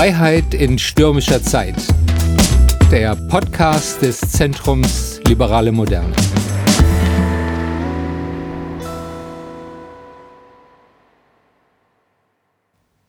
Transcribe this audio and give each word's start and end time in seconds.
Freiheit 0.00 0.54
in 0.54 0.78
stürmischer 0.78 1.42
Zeit. 1.42 1.76
Der 2.90 3.16
Podcast 3.28 4.00
des 4.00 4.18
Zentrums 4.18 5.20
Liberale 5.26 5.72
Moderne. 5.72 6.14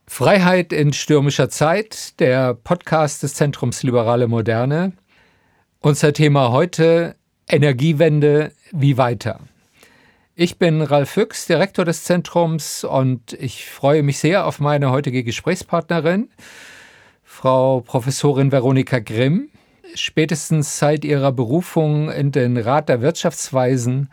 Freiheit 0.05 0.73
in 0.73 0.91
stürmischer 0.91 1.47
Zeit, 1.47 2.19
der 2.19 2.55
Podcast 2.55 3.23
des 3.23 3.35
Zentrums 3.35 3.83
Liberale 3.83 4.27
Moderne. 4.27 4.91
Unser 5.79 6.11
Thema 6.11 6.51
heute 6.51 7.15
Energiewende, 7.47 8.51
wie 8.73 8.97
weiter? 8.97 9.39
Ich 10.35 10.59
bin 10.59 10.81
Ralf 10.81 11.11
Füchs, 11.11 11.45
Direktor 11.45 11.85
des 11.85 12.03
Zentrums 12.03 12.83
und 12.83 13.31
ich 13.31 13.65
freue 13.65 14.03
mich 14.03 14.19
sehr 14.19 14.45
auf 14.45 14.59
meine 14.59 14.91
heutige 14.91 15.23
Gesprächspartnerin, 15.23 16.29
Frau 17.31 17.79
Professorin 17.79 18.51
Veronika 18.51 18.99
Grimm. 18.99 19.49
Spätestens 19.95 20.77
seit 20.77 21.05
ihrer 21.05 21.31
Berufung 21.31 22.11
in 22.11 22.31
den 22.31 22.57
Rat 22.57 22.89
der 22.89 23.01
Wirtschaftsweisen 23.01 24.11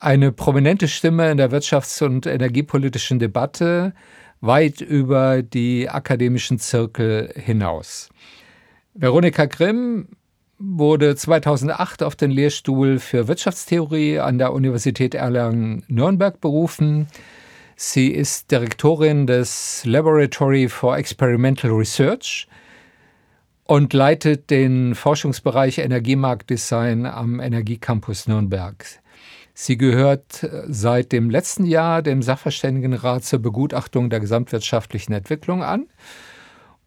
eine 0.00 0.32
prominente 0.32 0.88
Stimme 0.88 1.30
in 1.30 1.36
der 1.36 1.52
wirtschafts- 1.52 2.02
und 2.02 2.26
energiepolitischen 2.26 3.18
Debatte 3.20 3.92
weit 4.40 4.80
über 4.80 5.42
die 5.42 5.90
akademischen 5.90 6.58
Zirkel 6.58 7.32
hinaus. 7.36 8.08
Veronika 8.94 9.44
Grimm 9.44 10.08
wurde 10.58 11.14
2008 11.14 12.02
auf 12.02 12.16
den 12.16 12.30
Lehrstuhl 12.30 12.98
für 12.98 13.28
Wirtschaftstheorie 13.28 14.18
an 14.20 14.38
der 14.38 14.52
Universität 14.52 15.14
Erlangen-Nürnberg 15.14 16.40
berufen. 16.40 17.08
Sie 17.80 18.08
ist 18.08 18.50
Direktorin 18.50 19.28
des 19.28 19.84
Laboratory 19.84 20.68
for 20.68 20.98
Experimental 20.98 21.70
Research 21.70 22.48
und 23.66 23.92
leitet 23.92 24.50
den 24.50 24.96
Forschungsbereich 24.96 25.78
Energiemarktdesign 25.78 27.06
am 27.06 27.38
Energiecampus 27.38 28.26
Nürnberg. 28.26 28.84
Sie 29.54 29.78
gehört 29.78 30.44
seit 30.66 31.12
dem 31.12 31.30
letzten 31.30 31.66
Jahr 31.66 32.02
dem 32.02 32.20
Sachverständigenrat 32.20 33.22
zur 33.22 33.38
Begutachtung 33.38 34.10
der 34.10 34.18
gesamtwirtschaftlichen 34.18 35.12
Entwicklung 35.12 35.62
an 35.62 35.86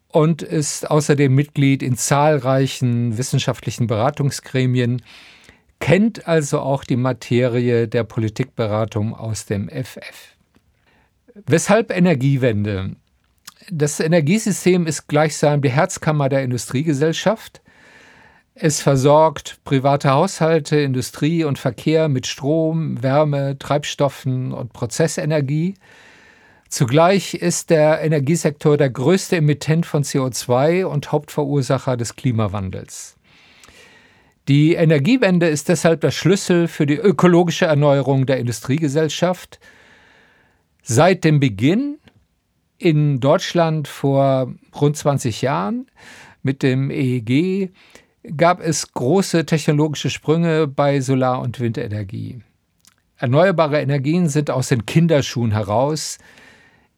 und 0.08 0.42
ist 0.42 0.90
außerdem 0.90 1.34
Mitglied 1.34 1.82
in 1.82 1.96
zahlreichen 1.96 3.16
wissenschaftlichen 3.16 3.86
Beratungsgremien, 3.86 5.00
kennt 5.80 6.28
also 6.28 6.60
auch 6.60 6.84
die 6.84 6.96
Materie 6.96 7.88
der 7.88 8.04
Politikberatung 8.04 9.14
aus 9.14 9.46
dem 9.46 9.70
FF. 9.70 10.31
Weshalb 11.34 11.90
Energiewende? 11.90 12.96
Das 13.70 14.00
Energiesystem 14.00 14.86
ist 14.86 15.06
gleichsam 15.08 15.62
die 15.62 15.70
Herzkammer 15.70 16.28
der 16.28 16.42
Industriegesellschaft. 16.42 17.62
Es 18.54 18.82
versorgt 18.82 19.60
private 19.64 20.10
Haushalte, 20.10 20.80
Industrie 20.80 21.44
und 21.44 21.58
Verkehr 21.58 22.08
mit 22.08 22.26
Strom, 22.26 23.02
Wärme, 23.02 23.58
Treibstoffen 23.58 24.52
und 24.52 24.74
Prozessenergie. 24.74 25.74
Zugleich 26.68 27.34
ist 27.34 27.70
der 27.70 28.02
Energiesektor 28.02 28.76
der 28.76 28.90
größte 28.90 29.36
Emittent 29.36 29.86
von 29.86 30.04
CO2 30.04 30.84
und 30.84 31.12
Hauptverursacher 31.12 31.96
des 31.96 32.16
Klimawandels. 32.16 33.16
Die 34.48 34.74
Energiewende 34.74 35.46
ist 35.48 35.68
deshalb 35.68 36.00
der 36.02 36.10
Schlüssel 36.10 36.68
für 36.68 36.84
die 36.84 36.96
ökologische 36.96 37.66
Erneuerung 37.66 38.26
der 38.26 38.38
Industriegesellschaft. 38.38 39.60
Seit 40.82 41.22
dem 41.22 41.38
Beginn 41.38 41.98
in 42.76 43.20
Deutschland 43.20 43.86
vor 43.86 44.52
rund 44.74 44.96
20 44.96 45.40
Jahren 45.40 45.86
mit 46.42 46.64
dem 46.64 46.90
EEG 46.90 47.70
gab 48.36 48.60
es 48.60 48.92
große 48.92 49.46
technologische 49.46 50.10
Sprünge 50.10 50.66
bei 50.66 51.00
Solar- 51.00 51.40
und 51.40 51.60
Windenergie. 51.60 52.40
Erneuerbare 53.16 53.80
Energien 53.80 54.28
sind 54.28 54.50
aus 54.50 54.68
den 54.68 54.84
Kinderschuhen 54.84 55.52
heraus 55.52 56.18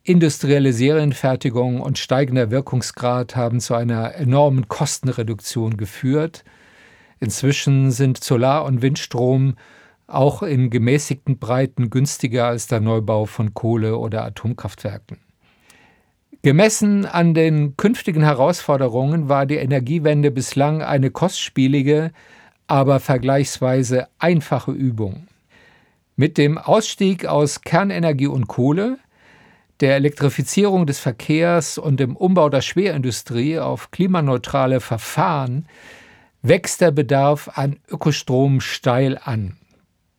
Industrielle 0.07 0.75
Serienfertigung 0.75 1.81
und 1.81 1.99
steigender 1.99 2.51
Wirkungsgrad 2.51 3.37
haben 3.37 3.61
zu 3.61 3.75
einer 3.75 4.15
enormen 4.15 4.69
Kostenreduktion 4.69 5.79
geführt. 5.79 6.45
Inzwischen 7.21 7.91
sind 7.91 8.23
Solar- 8.23 8.67
und 8.67 8.83
Windstrom 8.83 9.55
auch 10.07 10.43
in 10.43 10.71
gemäßigten 10.71 11.39
Breiten 11.39 11.91
günstiger 11.91 12.47
als 12.47 12.67
der 12.67 12.81
Neubau 12.81 13.27
von 13.27 13.55
Kohle- 13.55 13.99
oder 13.99 14.25
Atomkraftwerken. 14.25 15.19
Gemessen 16.43 17.07
an 17.07 17.33
den 17.33 17.77
künftigen 17.77 18.23
Herausforderungen 18.23 19.29
war 19.29 19.47
die 19.47 19.57
Energiewende 19.57 20.31
bislang 20.31 20.83
eine 20.83 21.11
kostspielige, 21.11 22.11
aber 22.67 23.01
vergleichsweise 23.01 24.09
einfache 24.19 24.73
Übung. 24.73 25.27
Mit 26.17 26.37
dem 26.37 26.59
Ausstieg 26.59 27.27
aus 27.27 27.63
Kernenergie 27.63 28.27
und 28.27 28.47
Kohle 28.47 28.99
der 29.81 29.97
Elektrifizierung 29.97 30.87
des 30.87 31.01
Verkehrs 31.01 31.79
und 31.79 31.99
dem 31.99 32.15
Umbau 32.15 32.49
der 32.49 32.61
Schwerindustrie 32.61 33.59
auf 33.59 33.91
klimaneutrale 33.91 34.81
Verfahren 34.81 35.67
wächst 36.43 36.81
der 36.81 36.91
Bedarf 36.91 37.51
an 37.55 37.79
Ökostrom 37.89 38.61
steil 38.61 39.19
an. 39.23 39.57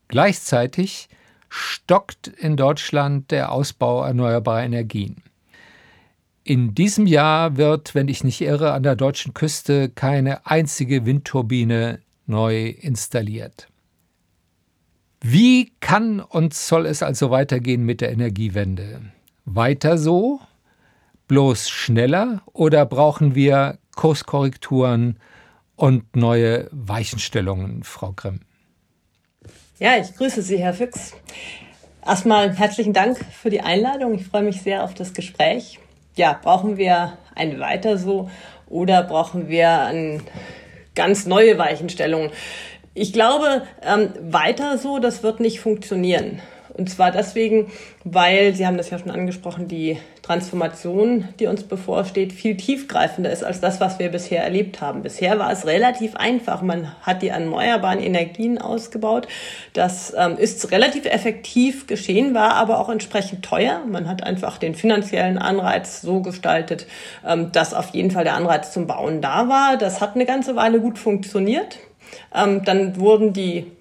Gleichzeitig 0.08 1.10
stockt 1.50 2.28
in 2.28 2.58
Deutschland 2.58 3.32
der 3.32 3.52
Ausbau 3.52 4.04
erneuerbarer 4.04 4.64
Energien. 4.64 5.24
In 6.44 6.76
diesem 6.76 7.08
Jahr 7.08 7.58
wird, 7.58 7.96
wenn 7.96 8.08
ich 8.08 8.24
nicht 8.24 8.42
irre, 8.42 8.74
an 8.74 8.84
der 8.84 8.96
deutschen 8.96 9.34
Küste 9.34 9.90
keine 9.90 10.46
einzige 10.46 11.06
Windturbine 11.06 12.00
neu 12.28 12.68
installiert. 12.68 13.68
Wie 15.22 15.72
kann 15.80 16.20
und 16.20 16.54
soll 16.54 16.86
es 16.86 17.02
also 17.02 17.32
weitergehen 17.32 17.84
mit 17.84 18.02
der 18.02 18.12
Energiewende? 18.12 19.02
weiter 19.46 19.98
so, 19.98 20.42
bloß 21.28 21.70
schneller 21.70 22.42
oder 22.52 22.86
brauchen 22.86 23.36
wir 23.36 23.78
Kurskorrekturen 23.96 25.20
und 25.76 26.16
neue 26.16 26.68
Weichenstellungen, 26.72 27.84
Frau 27.84 28.12
Grimm? 28.14 28.42
Ja, 29.78 29.98
ich 29.98 30.16
grüße 30.16 30.42
Sie, 30.42 30.58
Herr 30.58 30.74
Füchs. 30.74 31.12
Erstmal 32.06 32.56
herzlichen 32.56 32.94
Dank 32.94 33.18
für 33.34 33.50
die 33.50 33.60
Einladung. 33.60 34.14
Ich 34.14 34.26
freue 34.26 34.44
mich 34.44 34.62
sehr 34.62 34.86
auf 34.86 34.94
das 34.94 35.14
Gespräch. 35.14 35.80
Ja, 36.16 36.40
brauchen 36.42 36.78
wir 36.78 37.18
ein 37.36 37.60
weiter 37.60 37.98
so 37.98 38.30
oder 38.70 39.04
brauchen 39.04 39.50
wir 39.50 39.82
ein 39.82 40.24
ganz 40.96 41.26
neue 41.26 41.58
Weichenstellungen? 41.58 42.32
Ich 42.94 43.12
glaube, 43.12 43.64
ähm, 43.82 44.14
weiter 44.22 44.78
so, 44.78 45.00
das 45.00 45.24
wird 45.24 45.42
nicht 45.42 45.60
funktionieren. 45.60 46.42
Und 46.78 46.90
zwar 46.90 47.12
deswegen, 47.12 47.72
weil, 48.04 48.54
Sie 48.54 48.68
haben 48.68 48.78
das 48.78 48.90
ja 48.90 49.00
schon 49.00 49.12
angesprochen, 49.12 49.68
die 49.68 49.98
Transformation, 50.22 51.30
die 51.40 51.48
uns 51.48 51.64
bevorsteht, 51.64 52.34
viel 52.34 52.58
tiefgreifender 52.58 53.32
ist 53.32 53.44
als 53.44 53.62
das, 53.62 53.80
was 53.80 53.98
wir 54.00 54.10
bisher 54.10 54.44
erlebt 54.44 54.82
haben. 54.82 55.02
Bisher 55.02 55.40
war 55.40 55.52
es 55.52 55.66
relativ 55.66 56.16
einfach. 56.16 56.62
Man 56.62 56.92
hat 57.02 57.22
die 57.22 57.30
erneuerbaren 57.30 58.00
Energien 58.00 58.58
ausgebaut. 58.58 59.28
Das 59.74 60.14
ähm, 60.18 60.38
ist 60.38 60.72
relativ 60.72 61.06
effektiv 61.06 61.88
geschehen, 61.88 62.34
war 62.34 62.56
aber 62.56 62.80
auch 62.80 62.90
entsprechend 62.90 63.46
teuer. 63.46 63.82
Man 63.86 64.10
hat 64.10 64.24
einfach 64.24 64.58
den 64.58 64.76
finanziellen 64.76 65.38
Anreiz 65.38 66.02
so 66.02 66.22
gestaltet, 66.22 66.88
ähm, 67.26 67.52
dass 67.52 67.74
auf 67.74 67.94
jeden 67.94 68.12
Fall 68.12 68.26
der 68.26 68.36
Anreiz 68.36 68.74
zum 68.74 68.88
Bauen 68.88 69.22
da 69.22 69.48
war. 69.48 69.78
Das 69.78 70.02
hat 70.02 70.16
eine 70.16 70.26
ganze 70.26 70.56
Weile 70.56 70.82
gut 70.82 71.00
funktioniert. 71.00 71.80
Ähm, 72.34 72.64
dann 72.66 73.00
wurden 73.00 73.32
die 73.32 73.72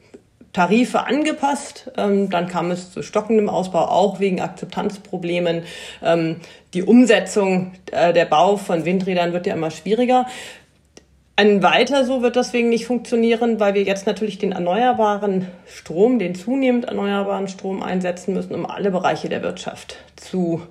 Tarife 0.55 1.07
angepasst. 1.07 1.91
Ähm, 1.99 2.31
dann 2.31 2.49
kam 2.49 2.71
es 2.71 2.91
zu 2.91 3.03
stockendem 3.03 3.51
Ausbau, 3.51 3.81
auch 3.81 4.21
wegen 4.21 4.41
Akzeptanzproblemen. 4.41 5.65
Ähm, 6.03 6.37
die 6.73 6.83
Umsetzung, 6.83 7.73
äh, 7.93 8.15
der 8.15 8.25
Bau 8.25 8.57
von 8.57 8.87
Windrädern 8.87 9.35
wird 9.35 9.47
ja 9.47 9.53
immer 9.53 9.71
schwieriger. 9.71 10.27
Ein 11.37 11.65
weiter 11.65 12.05
so 12.05 12.23
wird 12.23 12.37
deswegen 12.37 12.69
nicht 12.69 12.87
funktionieren, 12.87 13.59
weil 13.59 13.75
wir 13.75 13.83
jetzt 13.83 14.07
natürlich 14.07 14.39
den 14.39 14.53
erneuerbaren 14.53 15.49
Strom, 15.67 16.21
den 16.21 16.37
zunehmend 16.37 16.85
erneuerbaren 16.85 17.49
Strom 17.49 17.83
einsetzen 17.83 18.35
müssen, 18.35 18.55
um 18.55 18.67
alle 18.67 18.93
Bereiche 18.93 19.29
der 19.29 19.43
Wirtschaft 19.43 19.97
zu 20.15 20.63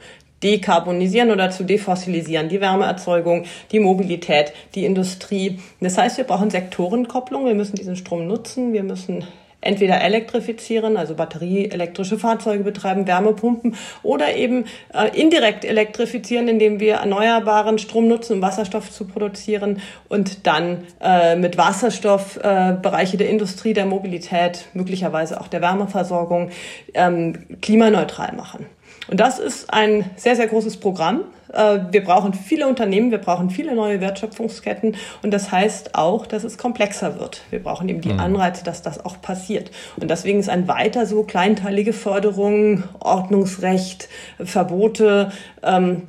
dekarbonisieren 0.42 1.32
oder 1.32 1.52
zu 1.52 1.66
defossilisieren. 1.66 2.48
Die 2.48 2.62
Wärmeerzeugung, 2.62 3.44
die 3.74 3.80
Mobilität, 3.80 4.54
die 4.76 4.86
Industrie. 4.86 5.60
Das 5.82 5.98
heißt, 5.98 6.18
wir 6.18 6.24
brauchen 6.24 6.50
Sektorenkopplung. 6.50 7.46
Wir 7.46 7.56
müssen 7.56 7.76
diesen 7.76 7.98
Strom 7.98 8.28
nutzen. 8.28 8.72
Wir 8.72 8.84
müssen 8.84 9.26
entweder 9.64 10.02
elektrifizieren, 10.02 10.98
also 10.98 11.16
batterieelektrische 11.16 12.18
Fahrzeuge 12.18 12.64
betreiben, 12.64 13.08
Wärmepumpen 13.08 13.76
oder 14.04 14.36
eben 14.36 14.66
äh, 14.94 15.20
indirekt 15.20 15.66
elektrifizieren, 15.66 16.48
indem 16.48 16.80
wir 16.80 16.96
erneuerbaren 16.96 17.80
Strom 17.80 18.08
nutzen, 18.08 18.34
um 18.34 18.42
Wasserstoff 18.42 18.92
zu 18.92 19.08
produzieren 19.08 19.82
und 20.10 20.46
dann 20.46 20.86
äh, 21.02 21.36
mit 21.36 21.58
Wasserstoff 21.58 22.38
äh, 22.38 22.76
Bereiche 22.82 23.18
der 23.18 23.30
Industrie, 23.30 23.74
der 23.74 23.86
Mobilität, 23.86 24.66
möglicherweise 24.74 25.40
auch 25.40 25.48
der 25.48 25.62
Wärmeversorgung 25.62 26.50
ähm, 26.94 27.60
klimaneutral 27.62 28.34
machen. 28.36 28.66
Und 29.08 29.20
das 29.20 29.40
ist 29.40 29.74
ein 29.74 30.10
sehr, 30.16 30.36
sehr 30.36 30.48
großes 30.48 30.78
Programm. 30.78 31.22
Äh, 31.52 31.80
wir 31.92 32.04
brauchen 32.04 32.34
viele 32.34 32.68
Unternehmen, 32.68 33.12
wir 33.12 33.18
brauchen 33.18 33.50
viele 33.50 33.76
neue 33.76 34.02
Wertschöpfungsketten 34.02 34.96
und 35.22 35.32
das 35.32 35.52
heißt 35.52 35.96
auch, 35.96 36.26
dass 36.26 36.44
es 36.44 36.58
komplexer 36.58 37.20
wird. 37.20 37.42
Wir 37.50 37.62
brauchen 37.62 37.90
eben 37.90 38.02
die 38.02 38.14
mhm. 38.14 38.20
Anreize, 38.20 38.64
dass 38.64 38.82
das 38.82 39.04
auch 39.04 39.22
passiert. 39.22 39.72
Und 40.00 40.10
deswegen 40.10 40.40
ist 40.40 40.50
ein 40.50 40.68
weiter 40.68 41.06
so 41.06 41.24
kleinteilige 41.24 41.94
Förderung, 41.94 42.84
Ordnungsrecht, 43.00 44.10
Verbote, 44.44 45.32
ähm, 45.62 46.04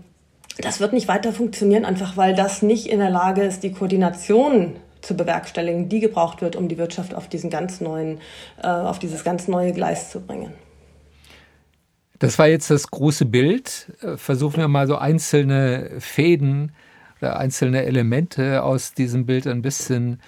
das 0.58 0.79
wird 0.79 0.93
nicht 0.93 1.08
weiter 1.08 1.32
funktionieren, 1.32 1.85
einfach 1.85 2.17
weil 2.17 2.35
das 2.35 2.62
nicht 2.62 2.87
in 2.87 3.00
der 3.00 3.11
Lage 3.11 3.43
ist, 3.43 3.64
die 3.64 3.73
Koordination 3.73 4.76
zu 5.00 5.17
bewerkstelligen, 5.17 5.88
die 5.88 6.00
gebraucht 6.00 6.43
wird, 6.43 6.56
um 6.56 6.69
die 6.69 6.79
Wirtschaft 6.79 7.14
auf 7.14 7.29
diesen 7.29 7.50
ganz 7.50 7.81
neuen, 7.81 8.20
äh, 8.62 8.69
auf 8.69 8.99
dieses 8.99 9.25
ganz 9.25 9.49
neue 9.49 9.73
Gleis 9.73 10.11
zu 10.11 10.20
bringen. 10.20 10.52
Das 12.19 12.39
war 12.39 12.49
jetzt 12.49 12.71
das 12.71 12.91
große 12.91 13.27
Bild. 13.27 13.93
Versuchen 14.17 14.59
wir 14.59 14.69
mal 14.69 14.87
so 14.87 14.97
einzelne 14.97 15.91
Fäden 15.99 16.73
oder 17.21 17.39
einzelne 17.39 17.85
Elemente 17.85 18.63
aus 18.63 18.95
diesem 18.95 19.27
Bild 19.27 19.47
ein 19.47 19.63
bisschen 19.63 20.21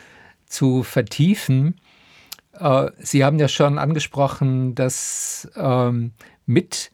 zu 0.46 0.82
vertiefen. 0.82 1.76
Äh, 2.58 2.90
Sie 2.98 3.24
haben 3.24 3.38
ja 3.38 3.48
schon 3.48 3.78
angesprochen, 3.78 4.74
dass 4.74 5.48
ähm, 5.56 6.12
mit 6.46 6.90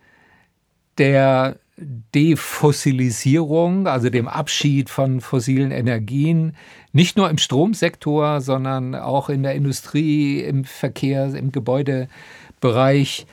der 0.98 1.56
Defossilisierung, 1.76 3.86
also 3.86 4.10
dem 4.10 4.28
Abschied 4.28 4.90
von 4.90 5.20
fossilen 5.20 5.70
Energien, 5.70 6.54
nicht 6.92 7.16
nur 7.16 7.30
im 7.30 7.38
Stromsektor, 7.38 8.40
sondern 8.40 8.94
auch 8.94 9.30
in 9.30 9.42
der 9.42 9.54
Industrie, 9.54 10.40
im 10.40 10.64
Verkehr, 10.64 11.34
im 11.34 11.50
Gebäudebereich, 11.50 13.26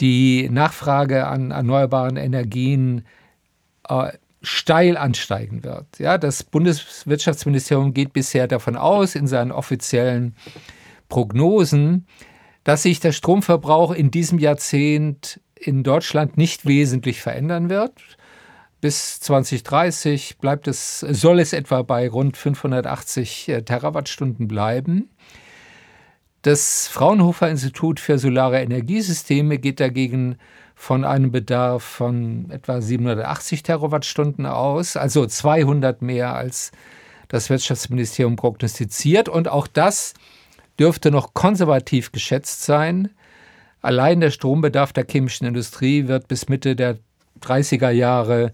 die 0.00 0.48
Nachfrage 0.50 1.26
an 1.26 1.50
erneuerbaren 1.50 2.16
Energien 2.16 3.04
äh, 3.88 4.12
steil 4.42 4.96
ansteigen 4.96 5.64
wird. 5.64 5.86
Ja, 5.98 6.18
das 6.18 6.42
Bundeswirtschaftsministerium 6.42 7.94
geht 7.94 8.12
bisher 8.12 8.46
davon 8.46 8.76
aus, 8.76 9.14
in 9.14 9.26
seinen 9.26 9.52
offiziellen 9.52 10.34
Prognosen, 11.08 12.06
dass 12.62 12.82
sich 12.82 13.00
der 13.00 13.12
Stromverbrauch 13.12 13.92
in 13.92 14.10
diesem 14.10 14.38
Jahrzehnt 14.38 15.40
in 15.54 15.82
Deutschland 15.82 16.36
nicht 16.36 16.66
wesentlich 16.66 17.20
verändern 17.20 17.70
wird. 17.70 17.92
Bis 18.80 19.18
2030 19.20 20.38
bleibt 20.38 20.68
es, 20.68 21.00
soll 21.00 21.40
es 21.40 21.54
etwa 21.54 21.82
bei 21.82 22.08
rund 22.08 22.36
580 22.36 23.48
äh, 23.48 23.62
Terawattstunden 23.62 24.46
bleiben. 24.46 25.08
Das 26.44 26.88
Fraunhofer 26.88 27.48
Institut 27.48 27.98
für 27.98 28.18
Solare 28.18 28.60
Energiesysteme 28.60 29.56
geht 29.56 29.80
dagegen 29.80 30.36
von 30.74 31.06
einem 31.06 31.32
Bedarf 31.32 31.82
von 31.82 32.50
etwa 32.50 32.82
780 32.82 33.62
Terawattstunden 33.62 34.44
aus, 34.44 34.98
also 34.98 35.24
200 35.24 36.02
mehr 36.02 36.34
als 36.34 36.70
das 37.28 37.48
Wirtschaftsministerium 37.48 38.36
prognostiziert. 38.36 39.30
Und 39.30 39.48
auch 39.48 39.66
das 39.66 40.12
dürfte 40.78 41.10
noch 41.10 41.32
konservativ 41.32 42.12
geschätzt 42.12 42.62
sein. 42.62 43.08
Allein 43.80 44.20
der 44.20 44.30
Strombedarf 44.30 44.92
der 44.92 45.06
chemischen 45.10 45.46
Industrie 45.46 46.08
wird 46.08 46.28
bis 46.28 46.50
Mitte 46.50 46.76
der 46.76 46.98
30er 47.40 47.88
Jahre 47.88 48.52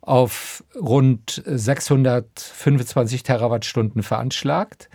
auf 0.00 0.64
rund 0.74 1.40
625 1.46 3.22
Terawattstunden 3.22 4.02
veranschlagt 4.02 4.88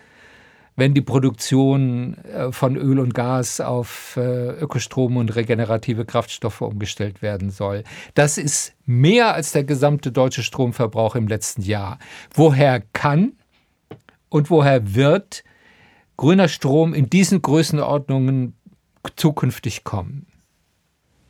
wenn 0.76 0.94
die 0.94 1.02
Produktion 1.02 2.18
äh, 2.26 2.52
von 2.52 2.76
Öl 2.76 3.00
und 3.00 3.14
Gas 3.14 3.62
auf 3.62 4.18
äh, 4.18 4.50
Ökostrom 4.52 5.18
und 5.18 5.36
regenerative 5.36 6.06
Kraftstoffe 6.06 6.62
umgestellt 6.62 7.22
werden 7.22 7.50
soll. 7.50 7.84
Das 8.16 8.38
ist 8.38 8.74
mehr 8.86 9.34
als 9.34 9.52
der 9.52 9.64
gesamte 9.64 10.12
deutsche 10.12 10.44
Stromverbrauch 10.44 11.16
im 11.16 11.28
letzten 11.28 11.62
Jahr. 11.62 12.00
Woher 12.34 12.82
kann 12.94 13.34
und 14.30 14.50
woher 14.50 14.96
wird 14.96 15.44
grüner 16.18 16.48
Strom 16.48 16.94
in 16.94 17.10
diesen 17.10 17.42
Größenordnungen 17.42 18.56
zukünftig 19.16 19.84
kommen? 19.84 20.28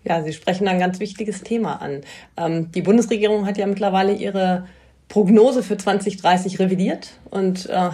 Ja, 0.05 0.21
Sie 0.21 0.33
sprechen 0.33 0.67
ein 0.67 0.79
ganz 0.79 0.99
wichtiges 0.99 1.41
Thema 1.41 1.81
an. 1.81 2.01
Ähm, 2.35 2.71
die 2.71 2.81
Bundesregierung 2.81 3.45
hat 3.45 3.57
ja 3.57 3.65
mittlerweile 3.67 4.13
ihre 4.13 4.67
Prognose 5.13 5.61
für 5.61 5.77
2030 5.77 6.57
revidiert 6.57 7.11
und 7.29 7.69
äh, 7.69 7.89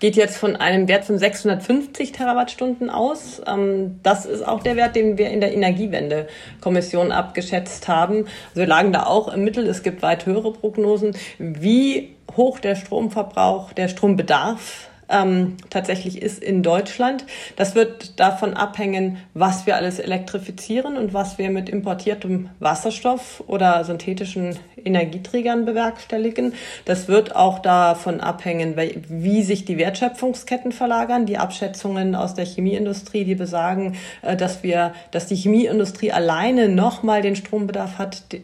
geht 0.00 0.16
jetzt 0.16 0.36
von 0.36 0.56
einem 0.56 0.88
Wert 0.88 1.04
von 1.04 1.16
650 1.16 2.10
Terawattstunden 2.10 2.90
aus. 2.90 3.40
Ähm, 3.46 4.00
das 4.02 4.26
ist 4.26 4.44
auch 4.44 4.60
der 4.60 4.74
Wert, 4.74 4.96
den 4.96 5.18
wir 5.18 5.30
in 5.30 5.40
der 5.40 5.54
Energiewende-Kommission 5.54 7.12
abgeschätzt 7.12 7.86
haben. 7.86 8.24
Also 8.48 8.56
wir 8.62 8.66
lagen 8.66 8.92
da 8.92 9.04
auch 9.04 9.32
im 9.32 9.44
Mittel. 9.44 9.68
Es 9.68 9.84
gibt 9.84 10.02
weit 10.02 10.26
höhere 10.26 10.52
Prognosen. 10.52 11.14
Wie 11.38 12.16
hoch 12.36 12.58
der 12.58 12.74
Stromverbrauch, 12.74 13.72
der 13.72 13.86
Strombedarf 13.86 14.87
ähm, 15.08 15.56
tatsächlich 15.70 16.20
ist 16.20 16.42
in 16.42 16.62
Deutschland. 16.62 17.24
Das 17.56 17.74
wird 17.74 18.18
davon 18.20 18.54
abhängen, 18.54 19.18
was 19.34 19.66
wir 19.66 19.76
alles 19.76 19.98
elektrifizieren 19.98 20.96
und 20.96 21.14
was 21.14 21.38
wir 21.38 21.50
mit 21.50 21.68
importiertem 21.68 22.50
Wasserstoff 22.60 23.42
oder 23.46 23.84
synthetischen 23.84 24.58
Energieträgern 24.84 25.64
bewerkstelligen. 25.64 26.54
Das 26.84 27.08
wird 27.08 27.34
auch 27.34 27.58
davon 27.60 28.20
abhängen, 28.20 28.76
wie 29.08 29.42
sich 29.42 29.64
die 29.64 29.78
Wertschöpfungsketten 29.78 30.72
verlagern. 30.72 31.26
Die 31.26 31.38
Abschätzungen 31.38 32.14
aus 32.14 32.34
der 32.34 32.44
Chemieindustrie, 32.44 33.24
die 33.24 33.34
besagen, 33.34 33.96
äh, 34.22 34.36
dass 34.36 34.62
wir, 34.62 34.92
dass 35.10 35.26
die 35.26 35.36
Chemieindustrie 35.36 36.12
alleine 36.12 36.68
nochmal 36.68 37.22
den 37.22 37.36
Strombedarf 37.36 37.98
hat, 37.98 38.22
äh, 38.32 38.38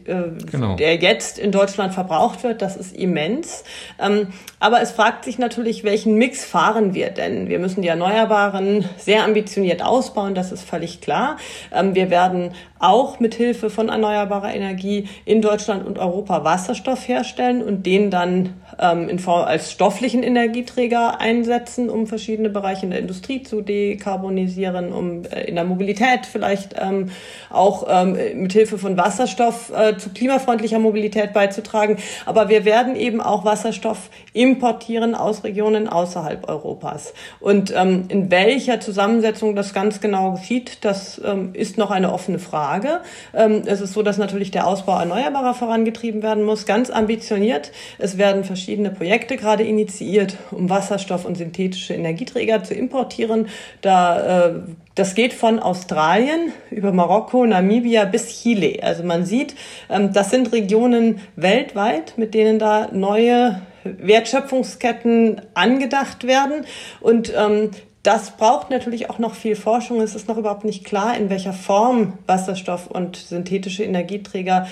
genau. 0.51 0.75
der 0.75 0.95
jetzt 0.95 1.39
in 1.39 1.51
Deutschland 1.51 1.93
verbraucht 1.93 2.43
wird. 2.43 2.61
Das 2.61 2.75
ist 2.75 2.95
immens. 2.95 3.63
Ähm, 3.99 4.27
aber 4.59 4.81
es 4.81 4.91
fragt 4.91 5.25
sich 5.25 5.37
natürlich, 5.37 5.83
welchen 5.83 6.15
Mix 6.15 6.45
fahren 6.55 6.93
wir 6.93 7.09
denn? 7.09 7.49
Wir 7.49 7.59
müssen 7.59 7.81
die 7.81 7.89
Erneuerbaren 7.89 8.85
sehr 8.95 9.25
ambitioniert 9.25 9.83
ausbauen, 9.83 10.35
das 10.35 10.53
ist 10.53 10.63
völlig 10.63 11.01
klar. 11.01 11.35
Ähm, 11.73 11.95
wir 11.95 12.09
werden 12.09 12.51
auch 12.79 13.19
mit 13.19 13.35
Hilfe 13.35 13.69
von 13.69 13.89
erneuerbarer 13.89 14.53
Energie 14.53 15.09
in 15.25 15.41
Deutschland 15.41 15.85
und 15.85 15.99
Europa 15.99 16.45
Wasserstoff 16.45 17.07
herstellen 17.07 17.61
und 17.61 17.85
den 17.85 18.09
dann 18.09 18.53
ähm, 18.79 19.09
in 19.09 19.19
Form 19.19 19.43
als 19.43 19.71
stofflichen 19.71 20.23
Energieträger 20.23 21.19
einsetzen, 21.19 21.89
um 21.89 22.07
verschiedene 22.07 22.49
Bereiche 22.49 22.85
in 22.85 22.91
der 22.91 22.99
Industrie 22.99 23.43
zu 23.43 23.61
dekarbonisieren, 23.61 24.93
um 24.93 25.25
äh, 25.25 25.45
in 25.45 25.55
der 25.55 25.65
Mobilität 25.65 26.25
vielleicht 26.25 26.75
ähm, 26.79 27.09
auch 27.49 27.85
mit 28.05 28.53
Hilfe 28.53 28.77
von 28.77 28.97
Wasserstoff 28.97 29.71
äh, 29.75 29.97
zu 29.97 30.09
klimafreundlicher 30.09 30.79
Mobilität 30.79 31.33
beizutragen. 31.33 31.97
Aber 32.25 32.49
wir 32.49 32.65
werden 32.65 32.95
eben 32.95 33.21
auch 33.21 33.45
Wasserstoff 33.45 34.09
importieren 34.33 35.15
aus 35.15 35.43
Regionen 35.43 35.87
außerhalb 35.87 36.44
Europas. 36.47 37.13
Und 37.39 37.73
ähm, 37.75 38.05
in 38.09 38.31
welcher 38.31 38.79
Zusammensetzung 38.79 39.55
das 39.55 39.73
ganz 39.73 40.01
genau 40.01 40.33
geschieht, 40.33 40.79
das 40.81 41.21
ähm, 41.23 41.51
ist 41.53 41.77
noch 41.77 41.91
eine 41.91 42.11
offene 42.13 42.39
Frage. 42.39 43.01
Ähm, 43.33 43.63
es 43.65 43.81
ist 43.81 43.93
so, 43.93 44.03
dass 44.03 44.17
natürlich 44.17 44.51
der 44.51 44.67
Ausbau 44.67 44.99
erneuerbarer 44.99 45.53
vorangetrieben 45.53 46.23
werden 46.23 46.43
muss, 46.43 46.65
ganz 46.65 46.89
ambitioniert. 46.89 47.71
Es 47.97 48.17
werden 48.17 48.43
verschiedene 48.43 48.91
Projekte 48.91 49.37
gerade 49.37 49.63
initiiert, 49.63 50.37
um 50.51 50.69
Wasserstoff 50.69 51.25
und 51.25 51.35
synthetische 51.37 51.93
Energieträger 51.93 52.63
zu 52.63 52.73
importieren. 52.73 53.47
Da, 53.81 54.47
äh, 54.47 54.53
das 54.95 55.15
geht 55.15 55.33
von 55.33 55.59
Australien 55.59 56.51
über 56.71 56.91
Marokko, 56.91 57.45
Namibia 57.45 58.05
bis 58.05 58.41
Chile. 58.41 58.79
Also 58.81 59.03
man 59.03 59.25
sieht, 59.25 59.55
ähm, 59.89 60.13
das 60.13 60.29
sind 60.29 60.51
Regionen 60.51 61.19
weltweit, 61.35 62.17
mit 62.17 62.33
denen 62.33 62.59
da 62.59 62.89
neue 62.91 63.61
Wertschöpfungsketten 63.85 65.41
angedacht 65.53 66.25
werden. 66.25 66.65
Und 66.99 67.33
ähm, 67.35 67.71
das 68.03 68.37
braucht 68.37 68.69
natürlich 68.69 69.09
auch 69.09 69.17
noch 69.17 69.33
viel 69.33 69.55
Forschung. 69.55 70.01
Es 70.01 70.15
ist 70.15 70.27
noch 70.27 70.37
überhaupt 70.37 70.65
nicht 70.65 70.83
klar, 70.83 71.17
in 71.17 71.29
welcher 71.29 71.53
Form 71.53 72.17
Wasserstoff 72.27 72.87
und 72.87 73.15
synthetische 73.15 73.83
Energieträger 73.83 74.67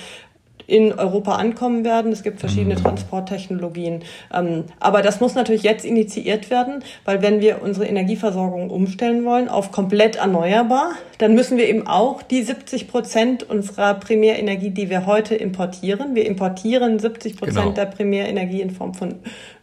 in 0.67 0.93
Europa 0.93 1.35
ankommen 1.35 1.83
werden. 1.85 2.11
Es 2.11 2.23
gibt 2.23 2.39
verschiedene 2.39 2.75
mhm. 2.75 2.83
Transporttechnologien. 2.83 4.03
Ähm, 4.33 4.65
aber 4.79 5.01
das 5.01 5.19
muss 5.19 5.35
natürlich 5.35 5.63
jetzt 5.63 5.85
initiiert 5.85 6.49
werden, 6.49 6.83
weil 7.05 7.21
wenn 7.21 7.41
wir 7.41 7.61
unsere 7.61 7.85
Energieversorgung 7.85 8.69
umstellen 8.69 9.25
wollen 9.25 9.49
auf 9.49 9.71
komplett 9.71 10.17
erneuerbar, 10.17 10.91
dann 11.17 11.35
müssen 11.35 11.57
wir 11.57 11.67
eben 11.67 11.87
auch 11.87 12.21
die 12.21 12.41
70 12.41 12.87
Prozent 12.87 13.49
unserer 13.49 13.93
Primärenergie, 13.93 14.71
die 14.71 14.89
wir 14.89 15.05
heute 15.05 15.35
importieren, 15.35 16.15
wir 16.15 16.25
importieren 16.25 16.99
70 16.99 17.37
Prozent 17.37 17.57
genau. 17.57 17.71
der 17.71 17.85
Primärenergie 17.85 18.61
in 18.61 18.71
Form 18.71 18.93
von 18.93 19.15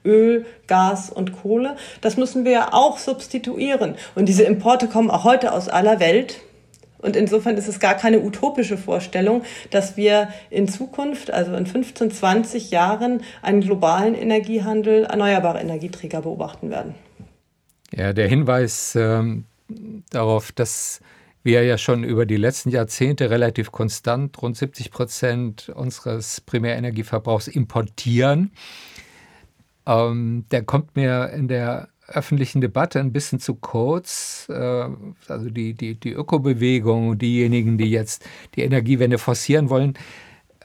Öl, 0.04 0.46
Gas 0.66 1.10
und 1.10 1.32
Kohle, 1.32 1.76
das 2.00 2.16
müssen 2.16 2.44
wir 2.44 2.52
ja 2.52 2.68
auch 2.72 2.98
substituieren. 2.98 3.94
Und 4.14 4.28
diese 4.28 4.44
Importe 4.44 4.86
kommen 4.86 5.10
auch 5.10 5.24
heute 5.24 5.52
aus 5.52 5.68
aller 5.68 6.00
Welt. 6.00 6.40
Und 7.02 7.16
insofern 7.16 7.56
ist 7.56 7.68
es 7.68 7.80
gar 7.80 7.94
keine 7.94 8.20
utopische 8.20 8.76
Vorstellung, 8.76 9.42
dass 9.70 9.96
wir 9.96 10.28
in 10.50 10.68
Zukunft, 10.68 11.30
also 11.30 11.54
in 11.54 11.66
15, 11.66 12.10
20 12.10 12.70
Jahren, 12.70 13.22
einen 13.42 13.60
globalen 13.60 14.14
Energiehandel 14.14 15.04
erneuerbarer 15.04 15.60
Energieträger 15.60 16.22
beobachten 16.22 16.70
werden. 16.70 16.94
Ja, 17.92 18.12
der 18.12 18.28
Hinweis 18.28 18.94
ähm, 18.96 19.44
darauf, 20.10 20.52
dass 20.52 21.00
wir 21.42 21.64
ja 21.64 21.78
schon 21.78 22.04
über 22.04 22.26
die 22.26 22.36
letzten 22.36 22.70
Jahrzehnte 22.70 23.30
relativ 23.30 23.72
konstant 23.72 24.40
rund 24.42 24.56
70 24.56 24.90
Prozent 24.90 25.70
unseres 25.74 26.40
Primärenergieverbrauchs 26.42 27.48
importieren. 27.48 28.52
Ähm, 29.86 30.44
der 30.50 30.62
kommt 30.62 30.96
mir 30.96 31.30
in 31.30 31.48
der 31.48 31.88
öffentlichen 32.10 32.60
Debatte 32.60 33.00
ein 33.00 33.12
bisschen 33.12 33.40
zu 33.40 33.54
kurz. 33.54 34.46
Äh, 34.48 34.86
also 35.28 35.50
die, 35.50 35.74
die, 35.74 35.94
die 35.94 36.12
Ökobewegung, 36.12 37.18
diejenigen, 37.18 37.78
die 37.78 37.90
jetzt 37.90 38.24
die 38.54 38.62
Energiewende 38.62 39.18
forcieren 39.18 39.70
wollen, 39.70 39.94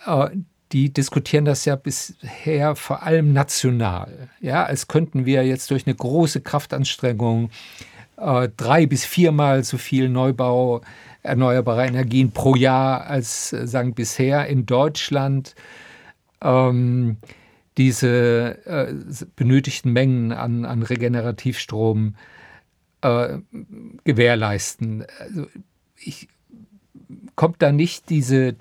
äh, 0.05 0.29
die 0.71 0.91
diskutieren 0.91 1.45
das 1.45 1.65
ja 1.65 1.75
bisher 1.75 2.75
vor 2.75 3.03
allem 3.03 3.33
national. 3.33 4.29
Ja, 4.41 4.63
als 4.63 4.87
könnten 4.87 5.25
wir 5.25 5.45
jetzt 5.45 5.71
durch 5.71 5.85
eine 5.85 5.95
große 5.95 6.41
Kraftanstrengung 6.41 7.49
äh, 8.17 8.49
drei 8.57 8.85
bis 8.85 9.05
viermal 9.05 9.63
so 9.63 9.77
viel 9.77 10.09
Neubau 10.09 10.81
erneuerbarer 11.21 11.85
Energien 11.85 12.31
pro 12.31 12.55
Jahr 12.55 13.05
als 13.07 13.49
sagen 13.49 13.93
bisher 13.93 14.47
in 14.47 14.65
Deutschland 14.65 15.55
ähm, 16.41 17.17
diese 17.77 18.65
äh, 18.65 18.93
benötigten 19.35 19.91
Mengen 19.91 20.31
an, 20.31 20.65
an 20.65 20.83
Regenerativstrom 20.83 22.15
äh, 23.01 23.37
gewährleisten. 24.03 25.05
Also 25.19 25.47
ich, 25.97 26.27
kommt 27.35 27.61
da 27.61 27.71
nicht 27.71 28.09
diese 28.09 28.55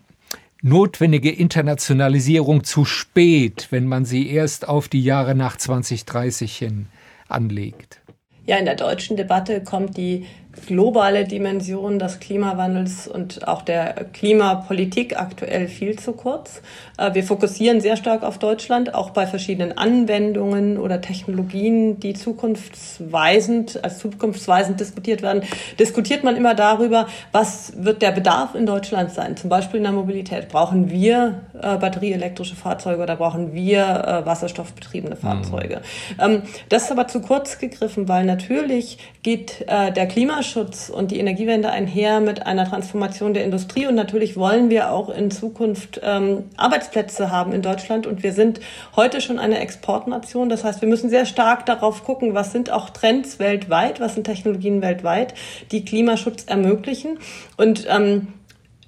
notwendige 0.62 1.30
Internationalisierung 1.30 2.64
zu 2.64 2.84
spät, 2.84 3.68
wenn 3.70 3.86
man 3.86 4.04
sie 4.04 4.30
erst 4.30 4.66
auf 4.66 4.88
die 4.88 5.04
Jahre 5.04 5.34
nach 5.34 5.56
2030 5.56 6.56
hin 6.56 6.86
anlegt? 7.28 8.00
Ja, 8.46 8.56
in 8.56 8.64
der 8.64 8.74
deutschen 8.74 9.16
Debatte 9.16 9.62
kommt 9.62 9.96
die 9.96 10.26
globale 10.66 11.24
Dimension 11.24 11.98
des 11.98 12.20
Klimawandels 12.20 13.08
und 13.08 13.46
auch 13.48 13.62
der 13.62 14.06
Klimapolitik 14.12 15.18
aktuell 15.18 15.68
viel 15.68 15.98
zu 15.98 16.12
kurz. 16.12 16.62
Äh, 16.96 17.14
wir 17.14 17.24
fokussieren 17.24 17.80
sehr 17.80 17.96
stark 17.96 18.22
auf 18.22 18.38
Deutschland, 18.38 18.94
auch 18.94 19.10
bei 19.10 19.26
verschiedenen 19.26 19.76
Anwendungen 19.76 20.78
oder 20.78 21.00
Technologien, 21.00 22.00
die 22.00 22.14
zukunftsweisend, 22.14 23.82
als 23.84 23.98
zukunftsweisend 23.98 24.80
diskutiert 24.80 25.22
werden. 25.22 25.42
Diskutiert 25.78 26.24
man 26.24 26.36
immer 26.36 26.54
darüber, 26.54 27.06
was 27.32 27.72
wird 27.76 28.02
der 28.02 28.12
Bedarf 28.12 28.54
in 28.54 28.66
Deutschland 28.66 29.10
sein? 29.10 29.36
Zum 29.36 29.50
Beispiel 29.50 29.78
in 29.78 29.84
der 29.84 29.92
Mobilität. 29.92 30.48
Brauchen 30.48 30.90
wir 30.90 31.42
äh, 31.54 31.76
batterieelektrische 31.76 32.56
Fahrzeuge 32.56 33.02
oder 33.02 33.16
brauchen 33.16 33.52
wir 33.52 33.82
äh, 33.82 34.26
wasserstoffbetriebene 34.26 35.16
Fahrzeuge? 35.16 35.82
Mhm. 36.18 36.42
das 36.68 36.84
ist 36.84 36.92
aber 36.92 37.08
zu 37.08 37.20
kurz 37.20 37.58
gegriffen, 37.58 38.08
weil 38.08 38.24
natürlich 38.24 38.98
geht 39.22 39.66
der 39.68 40.06
Klimaschutz 40.06 40.43
Klimaschutz 40.44 40.90
und 40.90 41.10
die 41.10 41.18
Energiewende 41.18 41.70
einher 41.70 42.20
mit 42.20 42.46
einer 42.46 42.68
Transformation 42.68 43.32
der 43.34 43.44
Industrie. 43.44 43.86
Und 43.86 43.94
natürlich 43.94 44.36
wollen 44.36 44.68
wir 44.68 44.92
auch 44.92 45.08
in 45.08 45.30
Zukunft 45.30 46.00
ähm, 46.02 46.44
Arbeitsplätze 46.56 47.30
haben 47.30 47.52
in 47.52 47.62
Deutschland. 47.62 48.06
Und 48.06 48.22
wir 48.22 48.32
sind 48.32 48.60
heute 48.94 49.20
schon 49.20 49.38
eine 49.38 49.58
Exportnation. 49.60 50.50
Das 50.50 50.62
heißt, 50.62 50.82
wir 50.82 50.88
müssen 50.88 51.08
sehr 51.08 51.24
stark 51.24 51.64
darauf 51.64 52.04
gucken, 52.04 52.34
was 52.34 52.52
sind 52.52 52.70
auch 52.70 52.90
Trends 52.90 53.38
weltweit, 53.38 54.00
was 54.00 54.14
sind 54.14 54.24
Technologien 54.24 54.82
weltweit, 54.82 55.34
die 55.72 55.84
Klimaschutz 55.84 56.44
ermöglichen. 56.44 57.18
Und 57.56 57.86
ähm, 57.88 58.28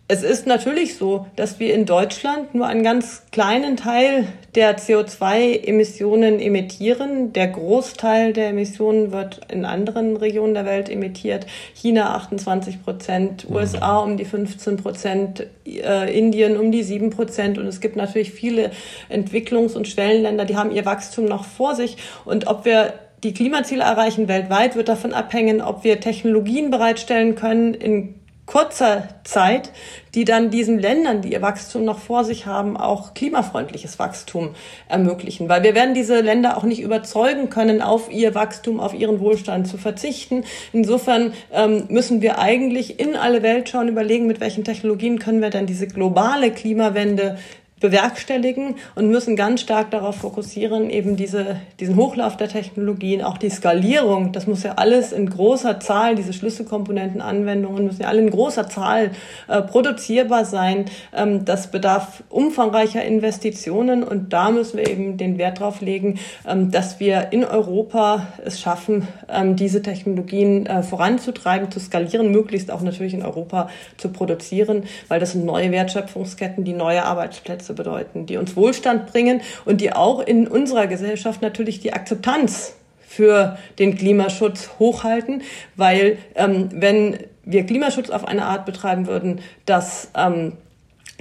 es 0.08 0.22
ist 0.22 0.46
natürlich 0.46 0.96
so, 0.96 1.26
dass 1.34 1.58
wir 1.58 1.74
in 1.74 1.84
Deutschland 1.84 2.54
nur 2.54 2.66
einen 2.68 2.84
ganz 2.84 3.24
kleinen 3.32 3.76
Teil 3.76 4.28
der 4.54 4.78
CO2-Emissionen 4.78 6.38
emittieren. 6.38 7.32
Der 7.32 7.48
Großteil 7.48 8.32
der 8.32 8.50
Emissionen 8.50 9.10
wird 9.10 9.40
in 9.50 9.64
anderen 9.64 10.16
Regionen 10.16 10.54
der 10.54 10.64
Welt 10.64 10.88
emittiert. 10.88 11.46
China 11.74 12.14
28 12.14 12.84
Prozent, 12.84 13.46
USA 13.50 13.98
um 13.98 14.16
die 14.16 14.24
15 14.24 14.76
Prozent, 14.76 15.46
äh, 15.66 16.16
Indien 16.16 16.56
um 16.56 16.70
die 16.70 16.84
7 16.84 17.10
Prozent. 17.10 17.58
Und 17.58 17.66
es 17.66 17.80
gibt 17.80 17.96
natürlich 17.96 18.30
viele 18.30 18.70
Entwicklungs- 19.10 19.74
und 19.74 19.88
Schwellenländer, 19.88 20.44
die 20.44 20.56
haben 20.56 20.70
ihr 20.70 20.84
Wachstum 20.84 21.24
noch 21.24 21.44
vor 21.44 21.74
sich. 21.74 21.96
Und 22.24 22.46
ob 22.46 22.64
wir 22.64 22.94
die 23.24 23.34
Klimaziele 23.34 23.82
erreichen 23.82 24.28
weltweit, 24.28 24.76
wird 24.76 24.88
davon 24.88 25.12
abhängen, 25.12 25.60
ob 25.60 25.82
wir 25.82 25.98
Technologien 25.98 26.70
bereitstellen 26.70 27.34
können 27.34 27.74
in 27.74 28.14
kurzer 28.46 29.08
Zeit, 29.24 29.72
die 30.14 30.24
dann 30.24 30.50
diesen 30.50 30.78
Ländern, 30.78 31.20
die 31.20 31.32
ihr 31.32 31.42
Wachstum 31.42 31.84
noch 31.84 31.98
vor 31.98 32.24
sich 32.24 32.46
haben, 32.46 32.76
auch 32.76 33.12
klimafreundliches 33.12 33.98
Wachstum 33.98 34.54
ermöglichen. 34.88 35.48
Weil 35.48 35.64
wir 35.64 35.74
werden 35.74 35.94
diese 35.94 36.20
Länder 36.20 36.56
auch 36.56 36.62
nicht 36.62 36.80
überzeugen 36.80 37.50
können, 37.50 37.82
auf 37.82 38.10
ihr 38.10 38.34
Wachstum, 38.34 38.80
auf 38.80 38.94
ihren 38.94 39.20
Wohlstand 39.20 39.66
zu 39.66 39.76
verzichten. 39.76 40.44
Insofern 40.72 41.34
ähm, 41.52 41.84
müssen 41.88 42.22
wir 42.22 42.38
eigentlich 42.38 43.00
in 43.00 43.16
alle 43.16 43.42
Welt 43.42 43.68
schauen, 43.68 43.88
überlegen, 43.88 44.26
mit 44.26 44.40
welchen 44.40 44.64
Technologien 44.64 45.18
können 45.18 45.42
wir 45.42 45.50
dann 45.50 45.66
diese 45.66 45.88
globale 45.88 46.52
Klimawende 46.52 47.36
bewerkstelligen 47.80 48.76
und 48.94 49.10
müssen 49.10 49.36
ganz 49.36 49.60
stark 49.60 49.90
darauf 49.90 50.16
fokussieren, 50.16 50.88
eben 50.88 51.16
diese, 51.16 51.60
diesen 51.78 51.96
Hochlauf 51.96 52.36
der 52.38 52.48
Technologien, 52.48 53.22
auch 53.22 53.36
die 53.36 53.50
Skalierung, 53.50 54.32
das 54.32 54.46
muss 54.46 54.62
ja 54.62 54.74
alles 54.76 55.12
in 55.12 55.28
großer 55.28 55.78
Zahl, 55.80 56.14
diese 56.14 56.32
Schlüsselkomponentenanwendungen 56.32 57.84
müssen 57.84 58.02
ja 58.02 58.08
alle 58.08 58.22
in 58.22 58.30
großer 58.30 58.68
Zahl 58.68 59.10
äh, 59.48 59.60
produzierbar 59.60 60.46
sein. 60.46 60.86
Ähm, 61.14 61.44
das 61.44 61.70
bedarf 61.70 62.22
umfangreicher 62.30 63.04
Investitionen 63.04 64.02
und 64.02 64.32
da 64.32 64.50
müssen 64.50 64.78
wir 64.78 64.88
eben 64.88 65.18
den 65.18 65.36
Wert 65.36 65.60
drauf 65.60 65.82
legen, 65.82 66.18
ähm, 66.48 66.70
dass 66.70 66.98
wir 66.98 67.28
in 67.32 67.44
Europa 67.44 68.28
es 68.44 68.58
schaffen, 68.58 69.06
ähm, 69.28 69.54
diese 69.54 69.82
Technologien 69.82 70.64
äh, 70.66 70.82
voranzutreiben, 70.82 71.70
zu 71.70 71.78
skalieren, 71.78 72.30
möglichst 72.30 72.70
auch 72.70 72.80
natürlich 72.80 73.12
in 73.14 73.22
Europa 73.22 73.68
zu 73.98 74.08
produzieren, 74.08 74.84
weil 75.08 75.20
das 75.20 75.32
sind 75.32 75.44
neue 75.44 75.70
Wertschöpfungsketten, 75.70 76.64
die 76.64 76.72
neue 76.72 77.04
Arbeitsplätze 77.04 77.66
bedeuten, 77.76 78.26
die 78.26 78.36
uns 78.36 78.56
Wohlstand 78.56 79.06
bringen 79.06 79.40
und 79.64 79.80
die 79.80 79.92
auch 79.92 80.18
in 80.18 80.48
unserer 80.48 80.88
Gesellschaft 80.88 81.42
natürlich 81.42 81.78
die 81.78 81.92
Akzeptanz 81.92 82.74
für 83.06 83.56
den 83.78 83.96
Klimaschutz 83.96 84.70
hochhalten, 84.78 85.42
weil 85.76 86.18
ähm, 86.34 86.68
wenn 86.72 87.18
wir 87.44 87.64
Klimaschutz 87.64 88.10
auf 88.10 88.26
eine 88.26 88.44
Art 88.44 88.66
betreiben 88.66 89.06
würden, 89.06 89.40
dass 89.64 90.10
ähm, 90.16 90.54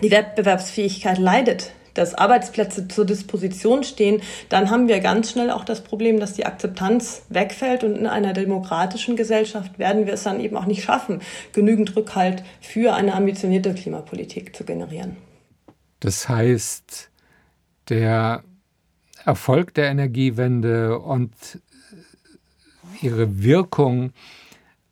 die 0.04 0.12
Wettbewerbsfähigkeit 0.12 1.20
leidet, 1.20 1.72
dass 1.94 2.14
Arbeitsplätze 2.14 2.88
zur 2.88 3.06
Disposition 3.06 3.84
stehen, 3.84 4.22
dann 4.50 4.70
haben 4.70 4.88
wir 4.88 5.00
ganz 5.00 5.32
schnell 5.32 5.50
auch 5.50 5.64
das 5.64 5.82
Problem, 5.82 6.20
dass 6.20 6.34
die 6.34 6.46
Akzeptanz 6.46 7.24
wegfällt 7.30 7.84
und 7.84 7.96
in 7.96 8.08
einer 8.08 8.34
demokratischen 8.34 9.16
Gesellschaft 9.16 9.80
werden 9.80 10.06
wir 10.06 10.14
es 10.14 10.24
dann 10.24 10.40
eben 10.40 10.58
auch 10.58 10.66
nicht 10.66 10.84
schaffen, 10.84 11.22
genügend 11.54 11.96
Rückhalt 11.96 12.44
für 12.60 12.94
eine 12.94 13.14
ambitionierte 13.14 13.74
Klimapolitik 13.74 14.56
zu 14.56 14.66
generieren. 14.66 15.16
Das 16.00 16.30
heißt, 16.30 17.10
der 17.90 18.44
Erfolg 19.24 19.74
der 19.74 19.90
Energiewende 19.90 21.00
und 21.00 21.34
ihre 23.02 23.42
Wirkung 23.42 24.14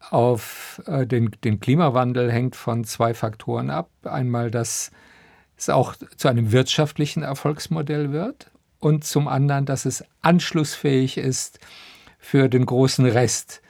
auf 0.10 0.82
äh, 0.86 1.06
den, 1.06 1.32
den 1.44 1.60
Klimawandel 1.60 2.32
hängt 2.32 2.56
von 2.56 2.84
zwei 2.84 3.14
Faktoren 3.14 3.70
ab. 3.70 3.90
Einmal, 4.04 4.52
dass 4.52 4.92
es 5.58 5.70
auch 5.70 5.96
zu 6.18 6.28
einem 6.28 6.52
wirtschaftlichen 6.52 7.24
Erfolgsmodell 7.24 8.12
wird 8.12 8.52
und 8.80 9.04
zum 9.06 9.28
anderen, 9.28 9.66
dass 9.66 9.86
es 9.86 10.04
anschlussfähig 10.22 11.18
ist 11.18 11.60
für 12.20 12.50
den 12.50 12.66
großen 12.66 13.06
Rest 13.06 13.62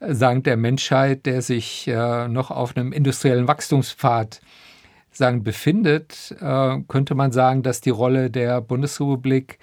äh, 0.00 0.14
sagen 0.14 0.42
der 0.42 0.56
Menschheit, 0.56 1.26
der 1.26 1.42
sich 1.42 1.88
äh, 1.88 2.28
noch 2.28 2.50
auf 2.50 2.76
einem 2.76 2.92
industriellen 2.92 3.48
Wachstumspfad 3.48 4.40
sagen, 5.16 5.44
befindet, 5.44 6.34
äh, 6.40 6.80
könnte 6.88 7.14
man 7.14 7.32
sagen, 7.32 7.62
dass 7.62 7.80
die 7.80 7.90
Rolle 7.90 8.30
der 8.30 8.60
Bundesrepublik 8.60 9.58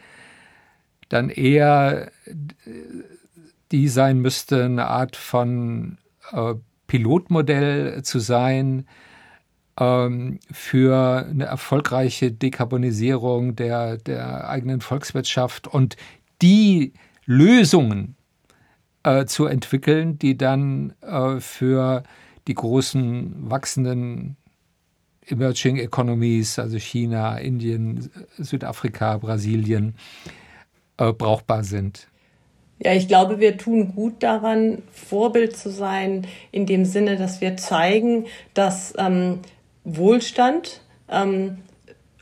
dann 1.09 1.29
eher 1.29 2.11
äh, 2.25 2.33
die 3.71 3.87
sein 3.87 4.19
müsste, 4.19 4.65
eine 4.65 4.87
Art 4.87 5.15
von 5.15 5.97
äh, 6.31 6.55
Pilotmodell 6.87 8.03
zu 8.03 8.19
sein 8.19 8.85
ähm, 9.79 10.39
für 10.51 11.25
eine 11.29 11.45
erfolgreiche 11.45 12.31
Dekarbonisierung 12.31 13.55
der, 13.55 13.97
der 13.97 14.49
eigenen 14.49 14.81
Volkswirtschaft 14.81 15.67
und 15.67 15.95
die 16.41 16.93
Lösungen 17.25 18.15
äh, 19.03 19.25
zu 19.25 19.45
entwickeln, 19.45 20.19
die 20.19 20.37
dann 20.37 20.93
äh, 21.01 21.39
für 21.39 22.03
die 22.47 22.55
großen 22.55 23.49
wachsenden 23.49 24.35
Emerging 25.31 25.77
Economies, 25.77 26.59
also 26.59 26.77
China, 26.77 27.37
Indien, 27.37 28.09
Südafrika, 28.37 29.17
Brasilien, 29.17 29.95
äh, 30.97 31.13
brauchbar 31.13 31.63
sind. 31.63 32.07
Ja, 32.83 32.93
ich 32.93 33.07
glaube, 33.07 33.39
wir 33.39 33.57
tun 33.57 33.93
gut 33.95 34.23
daran, 34.23 34.81
Vorbild 34.91 35.55
zu 35.55 35.69
sein, 35.69 36.25
in 36.51 36.65
dem 36.65 36.83
Sinne, 36.85 37.15
dass 37.15 37.39
wir 37.39 37.55
zeigen, 37.57 38.25
dass 38.55 38.93
ähm, 38.97 39.39
Wohlstand 39.83 40.81
ähm, 41.09 41.57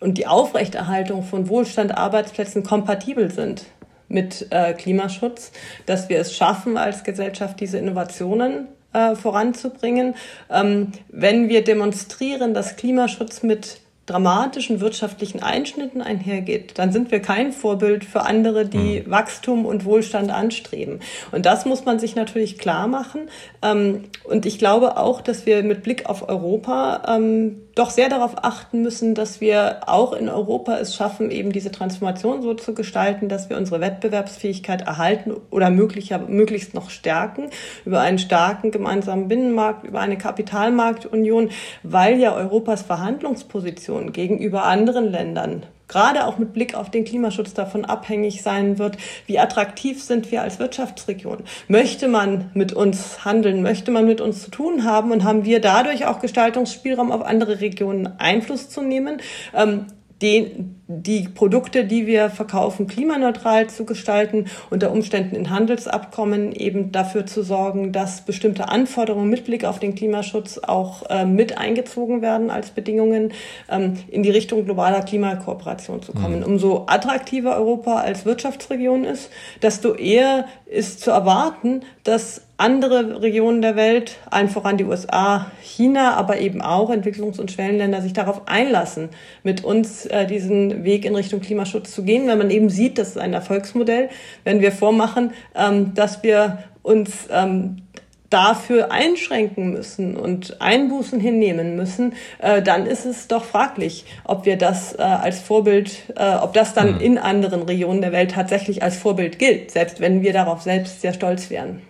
und 0.02 0.18
die 0.18 0.28
Aufrechterhaltung 0.28 1.24
von 1.24 1.48
Wohlstand, 1.48 1.98
Arbeitsplätzen 1.98 2.64
kompatibel 2.64 3.32
sind 3.32 3.66
mit 4.10 4.48
äh, 4.50 4.74
Klimaschutz, 4.74 5.52
dass 5.86 6.10
wir 6.10 6.20
es 6.20 6.36
schaffen, 6.36 6.78
als 6.78 7.04
Gesellschaft 7.04 7.60
diese 7.60 7.78
Innovationen 7.78 8.68
äh, 8.94 9.16
voranzubringen. 9.16 10.16
Ähm, 10.50 10.92
wenn 11.10 11.50
wir 11.50 11.64
demonstrieren, 11.64 12.54
dass 12.54 12.76
Klimaschutz 12.76 13.44
mit 13.44 13.82
dramatischen 14.10 14.82
wirtschaftlichen 14.82 15.44
Einschnitten 15.44 16.02
einhergeht, 16.02 16.78
dann 16.78 16.92
sind 16.92 17.12
wir 17.12 17.22
kein 17.22 17.52
Vorbild 17.52 18.04
für 18.04 18.22
andere, 18.22 18.66
die 18.66 19.02
mhm. 19.02 19.12
Wachstum 19.12 19.66
und 19.66 19.86
Wohlstand 19.86 20.32
anstreben. 20.32 21.00
Und 21.32 21.46
das 21.46 21.66
muss 21.66 21.86
man 21.86 22.00
sich 22.00 22.16
natürlich 22.16 22.58
klar 22.58 22.88
machen. 22.88 23.30
Ähm, 23.62 24.06
und 24.24 24.46
ich 24.46 24.58
glaube 24.58 24.98
auch, 24.98 25.22
dass 25.22 25.46
wir 25.46 25.64
mit 25.64 25.84
Blick 25.84 26.08
auf 26.08 26.28
Europa 26.28 27.04
ähm, 27.08 27.62
doch 27.76 27.92
sehr 27.92 28.10
darauf 28.10 28.44
achten 28.44 28.82
müssen, 28.82 29.16
dass 29.16 29.40
wir 29.40 29.82
auch 29.88 30.12
in 30.12 30.28
Europa 30.28 30.78
es 30.78 30.96
schaffen, 30.96 31.32
eben 31.32 31.54
diese 31.54 31.72
Transformation 31.72 32.42
so 32.42 32.54
zu 32.54 32.74
gestalten, 32.74 33.30
dass 33.30 33.50
wir 33.50 33.58
unsere 33.58 33.80
Wettbewerbsfähigkeit 33.80 34.82
erhalten 34.82 35.32
oder 35.50 35.70
möglicher, 35.70 36.20
möglichst 36.20 36.74
noch 36.74 36.90
stärken 36.90 37.50
über 37.86 38.02
einen 38.02 38.20
starken 38.20 38.72
gemeinsamen 38.72 39.30
Binnenmarkt, 39.30 39.86
über 39.86 40.02
eine 40.02 40.18
Kapitalmarktunion, 40.18 41.52
weil 41.84 42.20
ja 42.20 42.36
Europas 42.36 42.82
Verhandlungsposition 42.82 43.99
Situation 44.00 44.14
gegenüber 44.14 44.64
anderen 44.64 45.12
Ländern, 45.12 45.66
gerade 45.88 46.26
auch 46.26 46.38
mit 46.38 46.54
Blick 46.54 46.76
auf 46.76 46.90
den 46.90 47.04
Klimaschutz 47.04 47.54
davon 47.54 47.86
abhängig 47.86 48.42
sein 48.42 48.78
wird, 48.78 48.98
wie 49.26 49.40
attraktiv 49.40 50.04
sind 50.04 50.32
wir 50.32 50.42
als 50.42 50.60
Wirtschaftsregion. 50.60 51.44
Möchte 51.68 52.08
man 52.08 52.52
mit 52.54 52.74
uns 52.74 53.26
handeln, 53.26 53.62
möchte 53.62 53.92
man 53.92 54.06
mit 54.06 54.22
uns 54.22 54.44
zu 54.44 54.52
tun 54.52 54.84
haben 54.84 55.12
und 55.12 55.24
haben 55.24 55.46
wir 55.46 55.62
dadurch 55.62 56.06
auch 56.06 56.20
Gestaltungsspielraum 56.20 57.12
auf 57.12 57.22
andere 57.22 57.62
Regionen 57.62 58.08
Einfluss 58.20 58.70
zu 58.70 58.82
nehmen? 58.82 59.22
Ähm, 59.54 59.88
den, 60.22 60.82
die 60.88 61.30
Produkte, 61.30 61.86
die 61.86 62.06
wir 62.08 62.30
verkaufen, 62.30 62.88
klimaneutral 62.88 63.68
zu 63.68 63.86
gestalten, 63.86 64.46
unter 64.70 64.92
Umständen 64.92 65.36
in 65.36 65.50
Handelsabkommen 65.50 66.52
eben 66.52 66.92
dafür 66.92 67.26
zu 67.26 67.44
sorgen, 67.44 67.92
dass 67.92 68.22
bestimmte 68.22 68.70
Anforderungen 68.70 69.30
mit 69.30 69.46
Blick 69.46 69.64
auf 69.64 69.80
den 69.80 69.96
Klimaschutz 69.96 70.58
auch 70.58 71.10
äh, 71.10 71.26
mit 71.26 71.58
eingezogen 71.58 72.22
werden 72.22 72.50
als 72.50 72.72
Bedingungen, 72.72 73.32
ähm, 73.70 73.94
in 74.10 74.24
die 74.24 74.32
Richtung 74.32 74.66
globaler 74.66 75.02
Klimakooperation 75.02 76.02
zu 76.02 76.12
kommen. 76.12 76.40
Mhm. 76.40 76.46
Umso 76.46 76.86
attraktiver 76.88 77.56
Europa 77.56 77.96
als 77.96 78.26
Wirtschaftsregion 78.26 79.06
ist, 79.06 79.30
desto 79.62 79.94
eher 79.94 80.46
ist 80.66 81.00
zu 81.02 81.12
erwarten, 81.12 81.82
dass 82.10 82.42
andere 82.58 83.22
Regionen 83.22 83.62
der 83.62 83.76
Welt, 83.76 84.18
allen 84.32 84.50
voran 84.50 84.78
die 84.78 84.84
USA, 84.84 85.52
China, 85.62 86.16
aber 86.16 86.40
eben 86.40 86.60
auch 86.60 86.90
Entwicklungs- 86.90 87.40
und 87.40 87.52
Schwellenländer 87.52 88.02
sich 88.02 88.14
darauf 88.14 88.48
einlassen, 88.48 89.10
mit 89.44 89.64
uns 89.64 90.08
äh, 90.08 90.26
diesen 90.26 90.84
Weg 90.84 91.06
in 91.06 91.16
Richtung 91.16 91.40
Klimaschutz 91.40 91.92
zu 91.92 92.04
gehen, 92.04 92.28
wenn 92.28 92.40
man 92.40 92.50
eben 92.50 92.70
sieht, 92.70 92.98
das 92.98 93.10
ist 93.10 93.20
ein 93.20 93.34
Erfolgsmodell, 93.34 94.10
wenn 94.44 94.60
wir 94.60 94.72
vormachen, 94.72 95.34
ähm, 95.56 95.94
dass 95.94 96.24
wir 96.24 96.64
uns 96.82 97.28
ähm, 97.30 97.84
dafür 98.32 98.92
einschränken 98.92 99.72
müssen 99.72 100.16
und 100.16 100.60
Einbußen 100.62 101.20
hinnehmen 101.20 101.76
müssen, 101.76 102.14
äh, 102.40 102.64
dann 102.64 102.88
ist 102.88 103.06
es 103.06 103.28
doch 103.28 103.44
fraglich, 103.44 104.06
ob 104.24 104.46
wir 104.48 104.58
das 104.58 104.98
äh, 104.98 105.02
als 105.02 105.40
Vorbild, 105.40 105.92
äh, 106.16 106.36
ob 106.36 106.54
das 106.54 106.74
dann 106.74 106.96
mhm. 106.96 107.02
in 107.02 107.18
anderen 107.20 107.62
Regionen 107.62 108.02
der 108.02 108.12
Welt 108.12 108.32
tatsächlich 108.32 108.82
als 108.82 108.98
Vorbild 108.98 109.38
gilt, 109.38 109.70
selbst 109.70 110.00
wenn 110.00 110.24
wir 110.24 110.34
darauf 110.34 110.64
selbst 110.64 111.02
sehr 111.02 111.14
stolz 111.14 111.52
wären. 111.52 111.84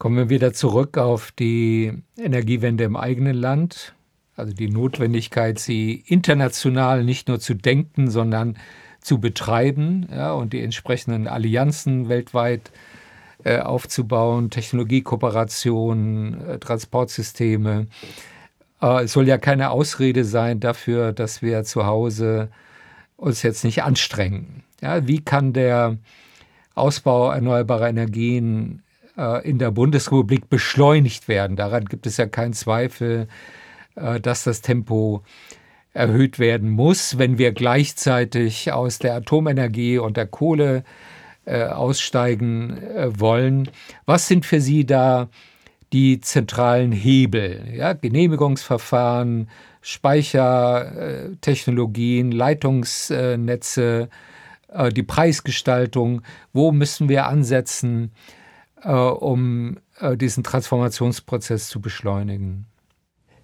Kommen 0.00 0.16
wir 0.16 0.30
wieder 0.30 0.54
zurück 0.54 0.96
auf 0.96 1.30
die 1.30 1.92
Energiewende 2.16 2.84
im 2.84 2.96
eigenen 2.96 3.36
Land, 3.36 3.94
also 4.34 4.54
die 4.54 4.70
Notwendigkeit, 4.70 5.58
sie 5.58 6.02
international 6.06 7.04
nicht 7.04 7.28
nur 7.28 7.38
zu 7.38 7.52
denken, 7.52 8.10
sondern 8.10 8.56
zu 9.02 9.20
betreiben 9.20 10.08
ja, 10.10 10.32
und 10.32 10.54
die 10.54 10.62
entsprechenden 10.62 11.28
Allianzen 11.28 12.08
weltweit 12.08 12.70
äh, 13.44 13.58
aufzubauen, 13.58 14.48
Technologiekooperation, 14.48 16.48
äh, 16.48 16.58
Transportsysteme. 16.58 17.86
Äh, 18.80 19.04
es 19.04 19.12
soll 19.12 19.28
ja 19.28 19.36
keine 19.36 19.68
Ausrede 19.68 20.24
sein 20.24 20.60
dafür, 20.60 21.12
dass 21.12 21.42
wir 21.42 21.62
zu 21.64 21.84
Hause 21.84 22.48
uns 23.18 23.42
jetzt 23.42 23.64
nicht 23.64 23.82
anstrengen. 23.82 24.62
Ja, 24.80 25.06
wie 25.06 25.20
kann 25.20 25.52
der 25.52 25.98
Ausbau 26.74 27.30
erneuerbarer 27.30 27.90
Energien 27.90 28.80
in 29.42 29.58
der 29.58 29.70
Bundesrepublik 29.70 30.48
beschleunigt 30.48 31.28
werden. 31.28 31.56
Daran 31.56 31.84
gibt 31.86 32.06
es 32.06 32.16
ja 32.16 32.26
keinen 32.26 32.52
Zweifel, 32.52 33.26
äh, 33.96 34.20
dass 34.20 34.44
das 34.44 34.60
Tempo 34.62 35.24
erhöht 35.92 36.38
werden 36.38 36.70
muss, 36.70 37.18
wenn 37.18 37.38
wir 37.38 37.50
gleichzeitig 37.52 38.72
aus 38.72 39.00
der 39.00 39.16
Atomenergie 39.16 39.98
und 39.98 40.16
der 40.16 40.26
Kohle 40.26 40.84
äh, 41.44 41.64
aussteigen 41.64 42.80
wollen. 43.18 43.68
Was 44.06 44.28
sind 44.28 44.46
für 44.46 44.60
Sie 44.60 44.86
da 44.86 45.28
die 45.92 46.20
zentralen 46.20 46.92
Hebel? 46.92 47.64
Ja, 47.74 47.94
Genehmigungsverfahren, 47.94 49.50
Speichertechnologien, 49.82 52.30
Leitungsnetze, 52.30 54.08
die 54.92 55.02
Preisgestaltung. 55.02 56.22
Wo 56.52 56.70
müssen 56.70 57.08
wir 57.08 57.26
ansetzen? 57.26 58.12
Äh, 58.82 58.92
um 58.92 59.78
äh, 59.98 60.16
diesen 60.16 60.44
Transformationsprozess 60.44 61.68
zu 61.68 61.80
beschleunigen? 61.80 62.66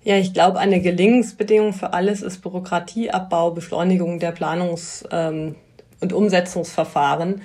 Ja, 0.03 0.17
ich 0.17 0.33
glaube, 0.33 0.59
eine 0.61 0.81
Gelingensbedingung 0.81 1.73
für 1.73 1.93
alles 1.93 2.23
ist 2.23 2.41
Bürokratieabbau, 2.41 3.51
Beschleunigung 3.51 4.21
der 4.21 4.35
Planungs- 4.35 5.05
ähm, 5.11 5.57
und 6.01 6.13
Umsetzungsverfahren 6.13 7.43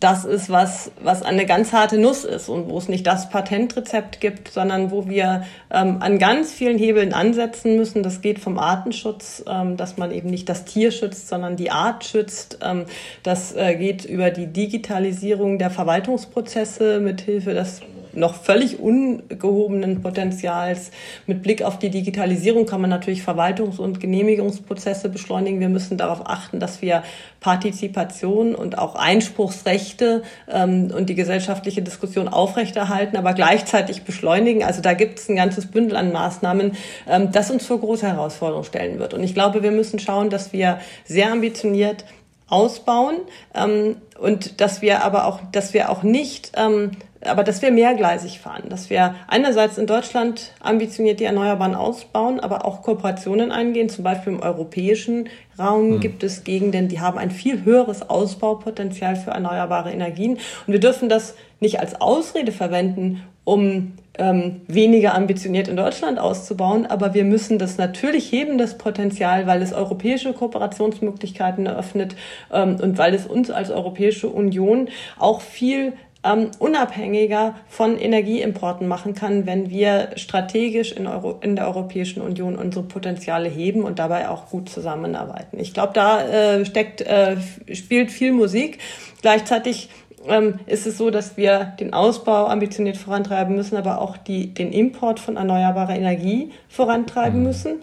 das 0.00 0.24
ist 0.24 0.50
was, 0.50 0.90
was 1.02 1.22
eine 1.22 1.46
ganz 1.46 1.72
harte 1.72 1.98
Nuss 1.98 2.24
ist 2.24 2.48
und 2.48 2.68
wo 2.68 2.78
es 2.78 2.88
nicht 2.88 3.06
das 3.06 3.30
Patentrezept 3.30 4.20
gibt, 4.20 4.48
sondern 4.48 4.90
wo 4.90 5.08
wir 5.08 5.44
ähm, 5.70 5.98
an 6.00 6.18
ganz 6.18 6.52
vielen 6.52 6.78
Hebeln 6.78 7.14
ansetzen 7.14 7.76
müssen. 7.76 8.02
Das 8.02 8.20
geht 8.20 8.38
vom 8.38 8.58
Artenschutz, 8.58 9.44
ähm, 9.48 9.76
dass 9.76 9.96
man 9.96 10.10
eben 10.10 10.28
nicht 10.28 10.48
das 10.48 10.64
Tier 10.64 10.90
schützt, 10.90 11.28
sondern 11.28 11.56
die 11.56 11.70
Art 11.70 12.04
schützt. 12.04 12.58
Ähm, 12.62 12.84
das 13.22 13.54
äh, 13.54 13.74
geht 13.76 14.04
über 14.04 14.30
die 14.30 14.46
Digitalisierung 14.46 15.58
der 15.58 15.70
Verwaltungsprozesse 15.70 17.00
mithilfe 17.00 17.54
des 17.54 17.80
noch 18.16 18.34
völlig 18.34 18.80
ungehobenen 18.80 20.02
Potenzials. 20.02 20.90
Mit 21.26 21.42
Blick 21.42 21.62
auf 21.62 21.78
die 21.78 21.90
Digitalisierung 21.90 22.66
kann 22.66 22.80
man 22.80 22.90
natürlich 22.90 23.22
Verwaltungs- 23.22 23.78
und 23.78 24.00
Genehmigungsprozesse 24.00 25.08
beschleunigen. 25.08 25.60
Wir 25.60 25.68
müssen 25.68 25.98
darauf 25.98 26.26
achten, 26.26 26.60
dass 26.60 26.82
wir 26.82 27.02
Partizipation 27.40 28.54
und 28.54 28.78
auch 28.78 28.94
Einspruchsrechte 28.94 30.22
ähm, 30.50 30.90
und 30.96 31.08
die 31.08 31.14
gesellschaftliche 31.14 31.82
Diskussion 31.82 32.28
aufrechterhalten, 32.28 33.16
aber 33.16 33.34
gleichzeitig 33.34 34.02
beschleunigen. 34.02 34.64
Also 34.64 34.82
da 34.82 34.94
gibt 34.94 35.18
es 35.18 35.28
ein 35.28 35.36
ganzes 35.36 35.66
Bündel 35.66 35.96
an 35.96 36.12
Maßnahmen, 36.12 36.72
ähm, 37.08 37.32
das 37.32 37.50
uns 37.50 37.66
vor 37.66 37.80
große 37.80 38.06
Herausforderungen 38.06 38.64
stellen 38.64 38.98
wird. 38.98 39.14
Und 39.14 39.22
ich 39.22 39.34
glaube, 39.34 39.62
wir 39.62 39.70
müssen 39.70 39.98
schauen, 39.98 40.30
dass 40.30 40.52
wir 40.52 40.78
sehr 41.04 41.30
ambitioniert 41.30 42.04
ausbauen 42.48 43.16
ähm, 43.54 43.96
und 44.18 44.60
dass 44.60 44.82
wir 44.82 45.04
aber 45.04 45.26
auch, 45.26 45.40
dass 45.52 45.74
wir 45.74 45.90
auch 45.90 46.02
nicht 46.02 46.52
ähm, 46.56 46.92
aber 47.22 47.44
dass 47.44 47.62
wir 47.62 47.70
mehrgleisig 47.70 48.40
fahren, 48.40 48.64
dass 48.68 48.90
wir 48.90 49.14
einerseits 49.28 49.78
in 49.78 49.86
Deutschland 49.86 50.52
ambitioniert 50.60 51.20
die 51.20 51.24
Erneuerbaren 51.24 51.74
ausbauen, 51.74 52.40
aber 52.40 52.64
auch 52.64 52.82
Kooperationen 52.82 53.52
eingehen. 53.52 53.88
Zum 53.88 54.04
Beispiel 54.04 54.34
im 54.34 54.40
europäischen 54.40 55.28
Raum 55.58 55.90
mhm. 55.90 56.00
gibt 56.00 56.22
es 56.22 56.44
Gegenden, 56.44 56.88
die 56.88 57.00
haben 57.00 57.18
ein 57.18 57.30
viel 57.30 57.64
höheres 57.64 58.08
Ausbaupotenzial 58.08 59.16
für 59.16 59.30
erneuerbare 59.30 59.92
Energien. 59.92 60.34
Und 60.66 60.72
wir 60.72 60.80
dürfen 60.80 61.08
das 61.08 61.34
nicht 61.60 61.80
als 61.80 62.00
Ausrede 62.00 62.52
verwenden, 62.52 63.22
um 63.44 63.92
ähm, 64.18 64.62
weniger 64.66 65.14
ambitioniert 65.14 65.68
in 65.68 65.76
Deutschland 65.76 66.18
auszubauen, 66.18 66.86
aber 66.86 67.14
wir 67.14 67.24
müssen 67.24 67.58
das 67.58 67.78
natürlich 67.78 68.32
heben, 68.32 68.58
das 68.58 68.78
Potenzial, 68.78 69.46
weil 69.46 69.62
es 69.62 69.72
europäische 69.72 70.32
Kooperationsmöglichkeiten 70.32 71.66
eröffnet 71.66 72.16
ähm, 72.52 72.76
und 72.80 72.98
weil 72.98 73.14
es 73.14 73.26
uns 73.26 73.50
als 73.50 73.70
Europäische 73.70 74.28
Union 74.28 74.88
auch 75.18 75.40
viel 75.40 75.92
ähm, 76.26 76.50
unabhängiger 76.58 77.54
von 77.68 77.98
Energieimporten 77.98 78.88
machen 78.88 79.14
kann, 79.14 79.46
wenn 79.46 79.70
wir 79.70 80.10
strategisch 80.16 80.92
in, 80.92 81.06
Euro, 81.06 81.38
in 81.40 81.56
der 81.56 81.66
Europäischen 81.66 82.20
Union 82.20 82.56
unsere 82.56 82.84
Potenziale 82.84 83.48
heben 83.48 83.82
und 83.82 83.98
dabei 83.98 84.28
auch 84.28 84.48
gut 84.48 84.68
zusammenarbeiten. 84.68 85.58
Ich 85.58 85.72
glaube, 85.72 85.92
da 85.94 86.22
äh, 86.22 86.64
steckt, 86.64 87.00
äh, 87.02 87.36
spielt 87.72 88.10
viel 88.10 88.32
Musik. 88.32 88.78
Gleichzeitig 89.22 89.88
ähm, 90.28 90.60
ist 90.66 90.86
es 90.86 90.98
so, 90.98 91.10
dass 91.10 91.36
wir 91.36 91.74
den 91.78 91.92
Ausbau 91.92 92.46
ambitioniert 92.46 92.96
vorantreiben 92.96 93.54
müssen, 93.54 93.76
aber 93.76 94.00
auch 94.00 94.16
die, 94.16 94.52
den 94.52 94.72
Import 94.72 95.20
von 95.20 95.36
erneuerbarer 95.36 95.96
Energie 95.96 96.52
vorantreiben 96.68 97.40
mhm. 97.40 97.46
müssen. 97.46 97.74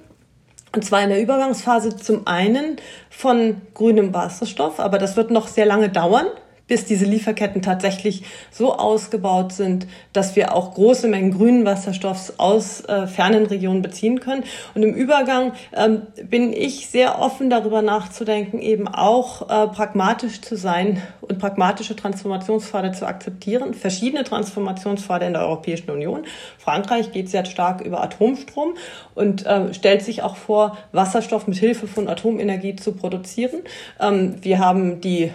Und 0.76 0.84
zwar 0.84 1.04
in 1.04 1.10
der 1.10 1.22
Übergangsphase 1.22 1.96
zum 1.98 2.26
einen 2.26 2.78
von 3.10 3.62
grünem 3.76 4.14
Wasserstoff, 4.14 4.80
aber 4.80 4.98
das 4.98 5.16
wird 5.16 5.30
noch 5.30 5.48
sehr 5.48 5.68
lange 5.68 5.90
dauern 5.90 6.26
bis 6.74 6.86
diese 6.86 7.06
Lieferketten 7.06 7.62
tatsächlich 7.62 8.24
so 8.50 8.74
ausgebaut 8.74 9.54
sind, 9.54 9.86
dass 10.12 10.36
wir 10.36 10.56
auch 10.56 10.74
große 10.74 11.08
Mengen 11.08 11.30
grünen 11.30 11.66
Wasserstoffs 11.66 12.34
aus 12.40 12.82
äh, 12.86 13.06
fernen 13.06 13.46
Regionen 13.46 13.84
beziehen 13.84 14.20
können. 14.20 14.44
Und 14.74 14.82
im 14.82 14.96
Übergang 14.96 15.52
ähm, 15.72 16.08
bin 16.28 16.52
ich 16.52 16.88
sehr 16.88 17.20
offen 17.20 17.52
darüber 17.52 17.84
nachzudenken, 17.84 18.58
eben 18.58 18.88
auch 18.88 19.44
äh, 19.44 19.68
pragmatisch 19.68 20.42
zu 20.42 20.58
sein 20.58 21.00
und 21.22 21.38
pragmatische 21.38 21.96
Transformationspfade 21.96 22.92
zu 22.92 23.06
akzeptieren. 23.06 23.76
Verschiedene 23.76 24.24
Transformationspfade 24.24 25.28
in 25.28 25.34
der 25.34 25.44
Europäischen 25.44 25.92
Union. 25.92 26.24
Frankreich 26.58 27.12
geht 27.12 27.30
sehr 27.30 27.46
stark 27.46 27.82
über 27.82 28.02
Atomstrom 28.02 28.74
und 29.14 29.46
äh, 29.46 29.76
stellt 29.76 30.02
sich 30.02 30.24
auch 30.24 30.38
vor, 30.38 30.76
Wasserstoff 30.92 31.46
mit 31.46 31.60
Hilfe 31.60 31.86
von 31.86 32.08
Atomenergie 32.08 32.76
zu 32.78 32.94
produzieren. 32.94 33.62
Ähm, 34.00 34.38
wir 34.42 34.58
haben 34.58 35.02
die 35.02 35.30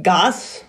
Gas 0.00 0.65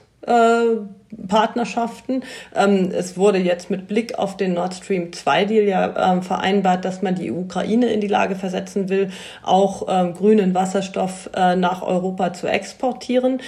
Partnerschaften. 1.28 2.24
Ähm, 2.56 2.92
es 2.94 3.18
wurde 3.18 3.38
jetzt 3.38 3.70
mit 3.70 3.88
Blick 3.88 4.18
auf 4.18 4.38
den 4.38 4.54
Nord 4.54 4.74
Stream 4.74 5.14
2 5.14 5.46
Deal 5.46 5.66
ja 5.66 6.14
ähm, 6.14 6.22
vereinbart, 6.22 6.86
dass 6.86 7.02
man 7.02 7.16
die 7.16 7.32
Ukraine 7.32 7.88
in 7.88 8.02
die 8.02 8.08
Lage 8.08 8.36
versetzen 8.36 8.90
will, 8.90 9.10
auch 9.44 9.88
ähm, 9.90 10.14
grünen 10.14 10.54
Wasserstoff 10.54 11.30
äh, 11.34 11.56
nach 11.56 11.82
Europa 11.82 12.34
zu 12.34 12.48
exportieren. 12.48 13.42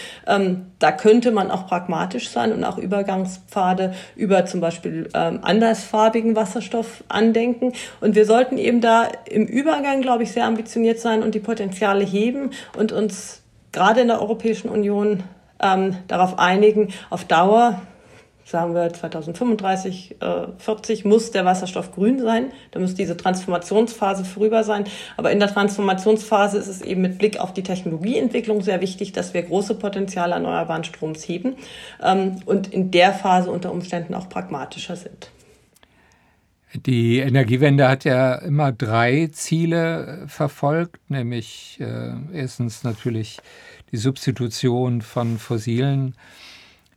Da 0.79 0.91
könnte 0.91 1.31
man 1.31 1.51
auch 1.51 1.67
pragmatisch 1.67 2.29
sein 2.29 2.53
und 2.53 2.63
auch 2.63 2.77
Übergangspfade 2.77 3.93
über 4.15 4.45
zum 4.45 4.61
Beispiel 4.61 5.09
andersfarbigen 5.13 6.35
Wasserstoff 6.35 7.03
andenken. 7.09 7.73
Und 7.99 8.15
wir 8.15 8.25
sollten 8.25 8.57
eben 8.57 8.81
da 8.81 9.07
im 9.29 9.45
Übergang, 9.45 10.01
glaube 10.01 10.23
ich, 10.23 10.31
sehr 10.31 10.45
ambitioniert 10.45 10.99
sein 10.99 11.23
und 11.23 11.35
die 11.35 11.39
Potenziale 11.39 12.05
heben 12.05 12.51
und 12.77 12.91
uns 12.91 13.41
gerade 13.71 14.01
in 14.01 14.07
der 14.07 14.21
Europäischen 14.21 14.69
Union 14.69 15.23
ähm, 15.61 15.95
darauf 16.07 16.39
einigen, 16.39 16.89
auf 17.09 17.25
Dauer, 17.25 17.81
sagen 18.49 18.73
wir 18.73 18.91
2035, 18.91 20.17
äh, 20.21 20.47
40, 20.57 21.05
muss 21.05 21.31
der 21.31 21.45
Wasserstoff 21.45 21.91
grün 21.91 22.19
sein. 22.19 22.51
Da 22.71 22.79
muss 22.79 22.95
diese 22.95 23.15
Transformationsphase 23.15 24.25
vorüber 24.25 24.63
sein. 24.63 24.85
Aber 25.17 25.31
in 25.31 25.39
der 25.39 25.53
Transformationsphase 25.53 26.57
ist 26.57 26.67
es 26.67 26.81
eben 26.81 27.01
mit 27.01 27.19
Blick 27.19 27.39
auf 27.39 27.53
die 27.53 27.63
Technologieentwicklung 27.63 28.61
sehr 28.61 28.81
wichtig, 28.81 29.11
dass 29.11 29.33
wir 29.33 29.43
große 29.43 29.75
Potenziale 29.75 30.33
erneuerbaren 30.33 30.83
Stroms 30.83 31.27
heben 31.27 31.55
ähm, 32.03 32.37
und 32.45 32.73
in 32.73 32.91
der 32.91 33.13
Phase 33.13 33.51
unter 33.51 33.71
Umständen 33.71 34.15
auch 34.15 34.29
pragmatischer 34.29 34.95
sind. 34.95 35.29
Die 36.85 37.17
Energiewende 37.17 37.87
hat 37.87 38.03
ja 38.03 38.35
immer 38.35 38.71
drei 38.71 39.29
Ziele 39.31 40.25
verfolgt, 40.27 40.99
nämlich 41.09 41.79
äh, 41.81 42.11
erstens 42.31 42.83
natürlich 42.83 43.39
die 43.91 43.97
Substitution 43.97 45.01
von 45.01 45.37
fossilen 45.37 46.15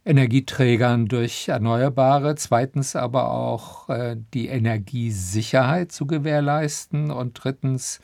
Energieträgern 0.04 1.06
durch 1.06 1.48
Erneuerbare, 1.48 2.34
zweitens 2.34 2.96
aber 2.96 3.30
auch 3.30 3.88
äh, 3.88 4.16
die 4.34 4.48
Energiesicherheit 4.48 5.92
zu 5.92 6.06
gewährleisten 6.06 7.10
und 7.10 7.34
drittens 7.42 8.00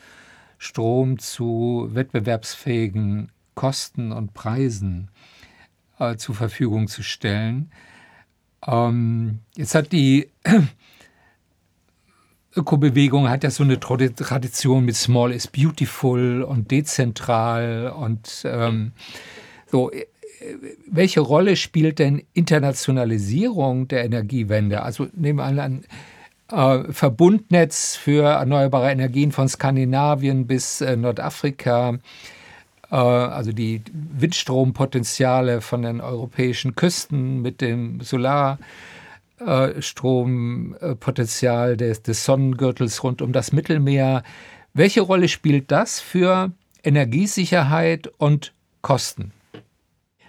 Strom 0.57 1.19
zu 1.19 1.89
wettbewerbsfähigen 1.91 3.31
Kosten 3.53 4.13
und 4.13 4.33
Preisen 4.33 5.09
äh, 5.99 6.15
zur 6.15 6.35
Verfügung 6.35 6.87
zu 6.87 7.03
stellen. 7.03 7.71
Ähm, 8.65 9.39
jetzt 9.55 9.75
hat 9.75 9.91
die 9.91 10.29
Ökobewegung 12.55 13.29
hat 13.29 13.43
ja 13.43 13.51
so 13.51 13.63
eine 13.63 13.79
Tradition 13.79 14.85
mit 14.85 14.95
Small 14.95 15.31
is 15.31 15.47
Beautiful 15.47 16.43
und 16.43 16.71
dezentral 16.71 17.93
und 17.95 18.43
ähm, 18.45 18.91
so. 19.67 19.91
Äh, 19.91 20.05
welche 20.87 21.19
Rolle 21.19 21.57
spielt 21.57 21.99
denn 21.99 22.23
Internationalisierung 22.33 23.89
der 23.89 24.05
Energiewende? 24.05 24.81
Also 24.83 25.07
nehmen 25.13 25.39
wir 25.39 25.43
an, 25.43 25.83
äh, 26.51 26.93
Verbundnetz 26.93 27.95
für 27.95 28.23
erneuerbare 28.23 28.89
Energien 28.89 29.31
von 29.33 29.49
Skandinavien 29.49 30.47
bis 30.47 30.79
äh, 30.79 30.95
Nordafrika, 30.95 31.99
äh, 32.89 32.95
also 32.95 33.51
die 33.51 33.81
Windstrompotenziale 33.91 35.59
von 35.61 35.81
den 35.81 35.99
europäischen 35.99 36.75
Küsten 36.75 37.41
mit 37.41 37.59
dem 37.59 37.99
Solar. 38.01 38.59
Äh, 38.59 38.63
Strompotenzial 39.79 41.77
des, 41.77 42.01
des 42.01 42.25
Sonnengürtels 42.25 43.03
rund 43.03 43.21
um 43.21 43.31
das 43.31 43.51
Mittelmeer. 43.51 44.23
Welche 44.73 45.01
Rolle 45.01 45.27
spielt 45.27 45.71
das 45.71 45.99
für 45.99 46.51
Energiesicherheit 46.83 48.09
und 48.17 48.53
Kosten? 48.81 49.31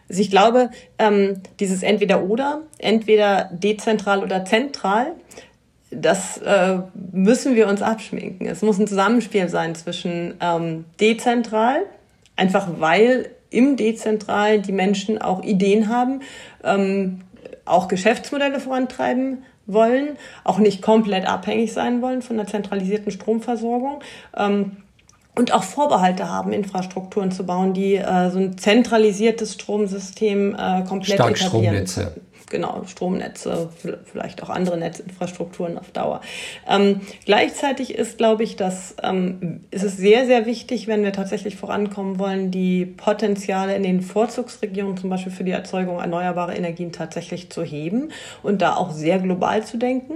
Also 0.08 0.22
ich 0.22 0.30
glaube, 0.30 0.70
ähm, 0.98 1.40
dieses 1.60 1.82
Entweder-Oder, 1.84 2.62
entweder 2.78 3.48
dezentral 3.52 4.24
oder 4.24 4.44
zentral, 4.44 5.12
das 5.92 6.38
äh, 6.38 6.78
müssen 7.12 7.54
wir 7.54 7.68
uns 7.68 7.82
abschminken. 7.82 8.46
Es 8.46 8.62
muss 8.62 8.78
ein 8.78 8.86
Zusammenspiel 8.86 9.48
sein 9.48 9.74
zwischen 9.74 10.34
ähm, 10.40 10.84
dezentral, 11.00 11.82
einfach 12.36 12.68
weil 12.78 13.30
im 13.50 13.76
Dezentralen 13.76 14.62
die 14.62 14.72
Menschen 14.72 15.20
auch 15.20 15.42
Ideen 15.42 15.88
haben, 15.88 16.22
ähm, 16.64 17.20
auch 17.70 17.88
Geschäftsmodelle 17.88 18.60
vorantreiben 18.60 19.44
wollen, 19.66 20.16
auch 20.44 20.58
nicht 20.58 20.82
komplett 20.82 21.26
abhängig 21.26 21.72
sein 21.72 22.02
wollen 22.02 22.22
von 22.22 22.36
der 22.36 22.46
zentralisierten 22.46 23.12
Stromversorgung. 23.12 24.00
Ähm, 24.36 24.76
und 25.36 25.54
auch 25.54 25.62
Vorbehalte 25.62 26.28
haben, 26.28 26.52
Infrastrukturen 26.52 27.30
zu 27.30 27.46
bauen, 27.46 27.72
die 27.72 27.94
äh, 27.94 28.30
so 28.30 28.38
ein 28.38 28.58
zentralisiertes 28.58 29.54
Stromsystem 29.54 30.54
äh, 30.54 30.82
komplett 30.82 31.14
Stark 31.14 31.40
etablieren 31.40 31.86
Stromnetze. 31.86 32.12
Genau, 32.50 32.82
Stromnetze, 32.84 33.70
vielleicht 34.04 34.42
auch 34.42 34.50
andere 34.50 34.76
Netzinfrastrukturen 34.76 35.78
auf 35.78 35.92
Dauer. 35.92 36.20
Ähm, 36.68 37.00
gleichzeitig 37.24 37.94
ist, 37.94 38.18
glaube 38.18 38.42
ich, 38.42 38.56
dass 38.56 38.96
ähm, 39.04 39.60
ist 39.70 39.84
es 39.84 39.96
sehr, 39.96 40.26
sehr 40.26 40.46
wichtig, 40.46 40.88
wenn 40.88 41.04
wir 41.04 41.12
tatsächlich 41.12 41.54
vorankommen 41.54 42.18
wollen, 42.18 42.50
die 42.50 42.86
Potenziale 42.86 43.76
in 43.76 43.84
den 43.84 44.02
Vorzugsregionen, 44.02 44.96
zum 44.96 45.10
Beispiel 45.10 45.30
für 45.30 45.44
die 45.44 45.52
Erzeugung 45.52 46.00
erneuerbarer 46.00 46.56
Energien, 46.56 46.90
tatsächlich 46.90 47.50
zu 47.50 47.62
heben 47.62 48.10
und 48.42 48.62
da 48.62 48.74
auch 48.74 48.90
sehr 48.90 49.20
global 49.20 49.64
zu 49.64 49.78
denken. 49.78 50.14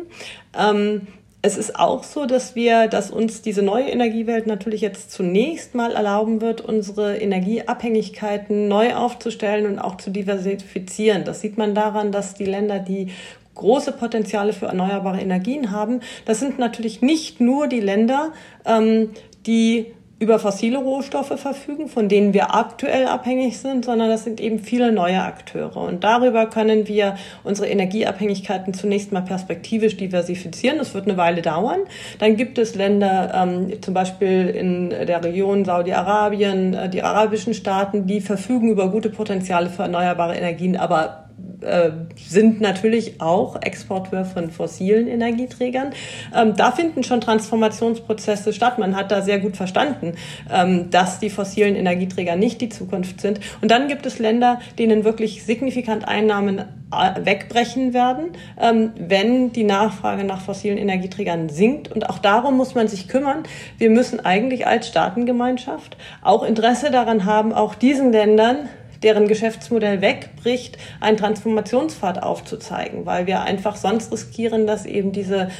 Ähm, 0.58 1.06
es 1.44 1.58
ist 1.58 1.78
auch 1.78 2.04
so, 2.04 2.24
dass 2.24 2.54
wir, 2.54 2.88
dass 2.88 3.10
uns 3.10 3.42
diese 3.42 3.60
neue 3.60 3.84
Energiewelt 3.84 4.46
natürlich 4.46 4.80
jetzt 4.80 5.12
zunächst 5.12 5.74
mal 5.74 5.92
erlauben 5.92 6.40
wird, 6.40 6.62
unsere 6.62 7.18
Energieabhängigkeiten 7.18 8.66
neu 8.66 8.94
aufzustellen 8.94 9.66
und 9.66 9.78
auch 9.78 9.98
zu 9.98 10.10
diversifizieren. 10.10 11.24
Das 11.24 11.42
sieht 11.42 11.58
man 11.58 11.74
daran, 11.74 12.12
dass 12.12 12.32
die 12.32 12.46
Länder, 12.46 12.78
die 12.78 13.08
große 13.56 13.92
Potenziale 13.92 14.54
für 14.54 14.66
erneuerbare 14.66 15.20
Energien 15.20 15.70
haben, 15.70 16.00
das 16.24 16.40
sind 16.40 16.58
natürlich 16.58 17.02
nicht 17.02 17.42
nur 17.42 17.68
die 17.68 17.80
Länder, 17.80 18.32
ähm, 18.64 19.10
die 19.44 19.92
über 20.24 20.38
fossile 20.38 20.78
Rohstoffe 20.78 21.38
verfügen, 21.38 21.86
von 21.88 22.08
denen 22.08 22.32
wir 22.32 22.54
aktuell 22.54 23.06
abhängig 23.06 23.58
sind, 23.58 23.84
sondern 23.84 24.08
das 24.08 24.24
sind 24.24 24.40
eben 24.40 24.58
viele 24.58 24.90
neue 24.90 25.22
Akteure. 25.22 25.76
Und 25.76 26.02
darüber 26.02 26.46
können 26.46 26.88
wir 26.88 27.16
unsere 27.44 27.68
Energieabhängigkeiten 27.68 28.72
zunächst 28.72 29.12
mal 29.12 29.20
perspektivisch 29.20 29.98
diversifizieren. 29.98 30.78
Das 30.78 30.94
wird 30.94 31.06
eine 31.06 31.18
Weile 31.18 31.42
dauern. 31.42 31.80
Dann 32.18 32.36
gibt 32.36 32.56
es 32.56 32.74
Länder, 32.74 33.32
ähm, 33.34 33.82
zum 33.82 33.92
Beispiel 33.92 34.48
in 34.48 34.88
der 34.88 35.22
Region 35.22 35.66
Saudi-Arabien, 35.66 36.72
äh, 36.72 36.88
die 36.88 37.02
arabischen 37.02 37.52
Staaten, 37.52 38.06
die 38.06 38.22
verfügen 38.22 38.70
über 38.70 38.88
gute 38.88 39.10
Potenziale 39.10 39.68
für 39.68 39.82
erneuerbare 39.82 40.36
Energien, 40.36 40.76
aber 40.76 41.23
äh, 41.60 41.90
sind 42.16 42.60
natürlich 42.60 43.20
auch 43.20 43.60
Exporteur 43.60 44.24
von 44.24 44.50
fossilen 44.50 45.08
Energieträgern. 45.08 45.92
Ähm, 46.34 46.54
da 46.56 46.72
finden 46.72 47.02
schon 47.02 47.20
Transformationsprozesse 47.20 48.52
statt. 48.52 48.78
Man 48.78 48.96
hat 48.96 49.10
da 49.10 49.22
sehr 49.22 49.38
gut 49.38 49.56
verstanden, 49.56 50.14
ähm, 50.52 50.90
dass 50.90 51.18
die 51.18 51.30
fossilen 51.30 51.76
Energieträger 51.76 52.36
nicht 52.36 52.60
die 52.60 52.68
Zukunft 52.68 53.20
sind. 53.20 53.40
Und 53.60 53.70
dann 53.70 53.88
gibt 53.88 54.06
es 54.06 54.18
Länder, 54.18 54.60
denen 54.78 55.04
wirklich 55.04 55.44
signifikant 55.44 56.06
Einnahmen 56.06 56.58
äh, 56.58 57.24
wegbrechen 57.24 57.94
werden, 57.94 58.32
ähm, 58.60 58.92
wenn 58.96 59.52
die 59.52 59.64
Nachfrage 59.64 60.24
nach 60.24 60.40
fossilen 60.40 60.78
Energieträgern 60.78 61.48
sinkt. 61.48 61.90
Und 61.90 62.08
auch 62.08 62.18
darum 62.18 62.56
muss 62.56 62.74
man 62.74 62.88
sich 62.88 63.08
kümmern. 63.08 63.42
Wir 63.78 63.90
müssen 63.90 64.24
eigentlich 64.24 64.66
als 64.66 64.88
Staatengemeinschaft 64.88 65.96
auch 66.22 66.44
Interesse 66.44 66.90
daran 66.90 67.24
haben, 67.24 67.52
auch 67.52 67.74
diesen 67.74 68.12
Ländern 68.12 68.68
deren 69.04 69.28
Geschäftsmodell 69.28 70.00
wegbricht, 70.00 70.78
einen 71.00 71.16
Transformationspfad 71.16 72.22
aufzuzeigen, 72.22 73.06
weil 73.06 73.26
wir 73.26 73.42
einfach 73.42 73.76
sonst 73.76 74.10
riskieren, 74.12 74.66
dass 74.66 74.86
eben 74.86 75.12
diese 75.12 75.50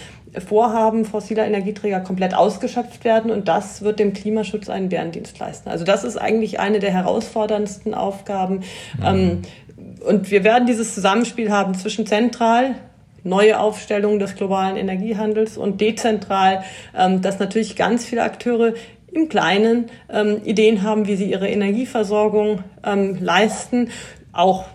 Vorhaben 0.40 1.04
fossiler 1.04 1.46
Energieträger 1.46 2.00
komplett 2.00 2.34
ausgeschöpft 2.34 3.04
werden 3.04 3.30
und 3.30 3.46
das 3.46 3.82
wird 3.82 4.00
dem 4.00 4.12
Klimaschutz 4.12 4.68
einen 4.68 4.88
Bärendienst 4.88 5.38
leisten. 5.38 5.68
Also 5.68 5.84
das 5.84 6.02
ist 6.02 6.16
eigentlich 6.16 6.58
eine 6.58 6.80
der 6.80 6.90
herausforderndsten 6.90 7.94
Aufgaben. 7.94 8.64
Mhm. 8.98 9.04
Ähm, 9.04 9.42
und 10.06 10.30
wir 10.30 10.44
werden 10.44 10.66
dieses 10.66 10.94
Zusammenspiel 10.94 11.50
haben 11.50 11.74
zwischen 11.74 12.06
zentral, 12.06 12.74
neue 13.24 13.58
Aufstellung 13.58 14.18
des 14.18 14.36
globalen 14.36 14.76
Energiehandels 14.76 15.56
und 15.56 15.80
dezentral, 15.80 16.62
ähm, 16.96 17.22
dass 17.22 17.38
natürlich 17.38 17.74
ganz 17.74 18.04
viele 18.04 18.22
Akteure 18.22 18.74
im 19.14 19.28
Kleinen 19.28 19.86
ähm, 20.10 20.42
Ideen 20.44 20.82
haben, 20.82 21.06
wie 21.06 21.16
sie 21.16 21.30
ihre 21.30 21.48
Energieversorgung 21.48 22.62
ähm, 22.84 23.18
leisten, 23.20 23.90
auch 24.32 24.66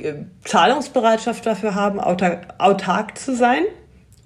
äh, 0.00 0.14
Zahlungsbereitschaft 0.44 1.46
dafür 1.46 1.74
haben, 1.74 2.00
autark 2.00 3.18
zu 3.18 3.34
sein 3.34 3.62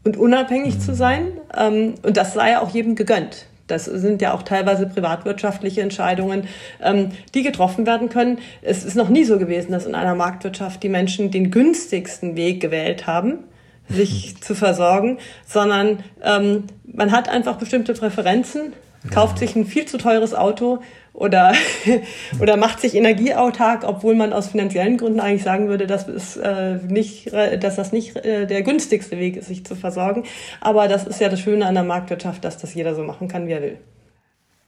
und 0.05 0.17
unabhängig 0.17 0.81
zu 0.81 0.95
sein. 0.95 1.33
Ähm, 1.57 1.95
und 2.03 2.17
das 2.17 2.35
sei 2.35 2.53
ja 2.53 2.63
auch 2.63 2.71
jedem 2.71 2.95
gegönnt. 2.95 3.47
Das 3.67 3.87
sind 3.87 4.23
ja 4.23 4.33
auch 4.33 4.43
teilweise 4.43 4.87
privatwirtschaftliche 4.87 5.83
Entscheidungen, 5.83 6.47
ähm, 6.81 7.11
die 7.35 7.43
getroffen 7.43 7.85
werden 7.85 8.09
können. 8.09 8.39
Es 8.63 8.85
ist 8.85 8.95
noch 8.95 9.09
nie 9.09 9.25
so 9.25 9.39
gewesen, 9.39 9.73
dass 9.73 9.87
in 9.87 9.95
einer 9.95 10.15
Marktwirtschaft 10.15 10.83
die 10.83 10.89
Menschen 10.89 11.31
den 11.33 11.51
günstigsten 11.51 12.37
Weg 12.37 12.61
gewählt 12.61 13.07
haben, 13.07 13.41
sich 13.89 14.37
zu 14.41 14.55
versorgen, 14.55 15.19
sondern 15.47 16.05
ähm, 16.23 16.65
man 16.85 17.11
hat 17.11 17.29
einfach 17.29 17.57
bestimmte 17.57 17.95
Präferenzen, 17.95 18.73
kauft 19.11 19.39
sich 19.39 19.57
ein 19.57 19.65
viel 19.65 19.87
zu 19.87 19.99
teures 19.99 20.35
Auto 20.35 20.81
oder, 21.13 21.55
oder 22.41 22.57
macht 22.57 22.81
sich 22.81 22.95
energieautark, 22.95 23.85
obwohl 23.85 24.15
man 24.15 24.33
aus 24.33 24.49
finanziellen 24.49 24.99
Gründen 24.99 25.21
eigentlich 25.21 25.43
sagen 25.43 25.69
würde, 25.69 25.87
dass, 25.87 26.07
es, 26.09 26.37
äh, 26.37 26.77
nicht, 26.89 27.33
dass 27.33 27.77
das 27.77 27.93
nicht 27.93 28.17
äh, 28.17 28.47
der 28.47 28.63
günstigste 28.63 29.19
Weg 29.19 29.37
ist, 29.37 29.49
sich 29.49 29.65
zu 29.65 29.75
versorgen. 29.75 30.25
Aber 30.61 30.89
das 30.89 31.07
ist 31.07 31.21
ja 31.21 31.29
das 31.29 31.41
Schöne 31.41 31.67
an 31.67 31.75
der 31.75 31.85
Marktwirtschaft, 31.85 32.45
dass 32.45 32.59
das 32.59 32.75
jeder 32.75 32.95
so 32.95 33.03
machen 33.03 33.29
kann, 33.29 33.49
wie 33.49 33.53
er 33.53 33.63
will. 33.63 33.79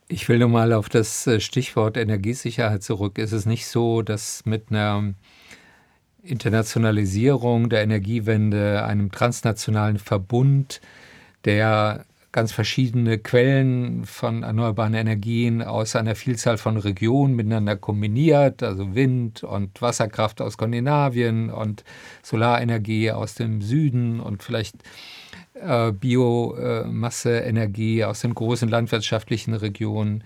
Ich 0.08 0.26
will 0.28 0.38
nochmal 0.38 0.72
auf 0.72 0.88
das 0.88 1.26
äh, 1.26 1.38
Stichwort 1.38 1.98
Energiesicherheit 1.98 2.82
zurück. 2.82 3.18
Ist 3.18 3.32
es 3.32 3.44
nicht 3.44 3.66
so, 3.66 4.00
dass 4.00 4.46
mit 4.46 4.70
einer 4.70 5.12
Internationalisierung 6.22 7.68
der 7.68 7.82
Energiewende, 7.82 8.84
einem 8.84 9.12
transnationalen 9.12 9.98
Verbund, 9.98 10.80
der 11.44 12.06
ganz 12.30 12.52
verschiedene 12.52 13.18
Quellen 13.18 14.04
von 14.04 14.42
erneuerbaren 14.42 14.92
Energien 14.94 15.62
aus 15.62 15.96
einer 15.96 16.14
Vielzahl 16.14 16.58
von 16.58 16.76
Regionen 16.76 17.34
miteinander 17.34 17.76
kombiniert, 17.76 18.62
also 18.62 18.94
Wind 18.94 19.44
und 19.44 19.80
Wasserkraft 19.80 20.42
aus 20.42 20.52
Skandinavien 20.54 21.50
und 21.50 21.84
Solarenergie 22.22 23.12
aus 23.12 23.34
dem 23.34 23.62
Süden 23.62 24.20
und 24.20 24.42
vielleicht 24.42 24.76
äh, 25.54 25.90
Biomasseenergie 25.92 28.04
aus 28.04 28.20
den 28.20 28.34
großen 28.34 28.68
landwirtschaftlichen 28.68 29.54
Regionen 29.54 30.22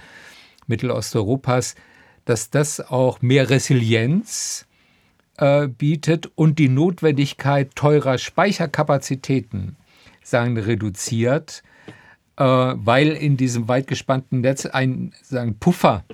Mittelosteuropas, 0.67 1.77
dass 2.25 2.51
das 2.51 2.81
auch 2.81 3.23
mehr 3.23 3.49
Resilienz 3.49 4.67
äh, 5.37 5.69
bietet 5.69 6.33
und 6.35 6.59
die 6.59 6.69
Notwendigkeit 6.69 7.77
teurer 7.77 8.19
Speicherkapazitäten 8.19 9.77
sagen, 10.23 10.57
reduziert, 10.59 11.63
äh, 12.37 12.45
weil 12.45 13.09
in 13.09 13.37
diesem 13.37 13.69
weit 13.69 13.87
gespannten 13.87 14.41
Netz 14.41 14.67
ein 14.67 15.13
sagen, 15.23 15.59
Puffer 15.59 16.05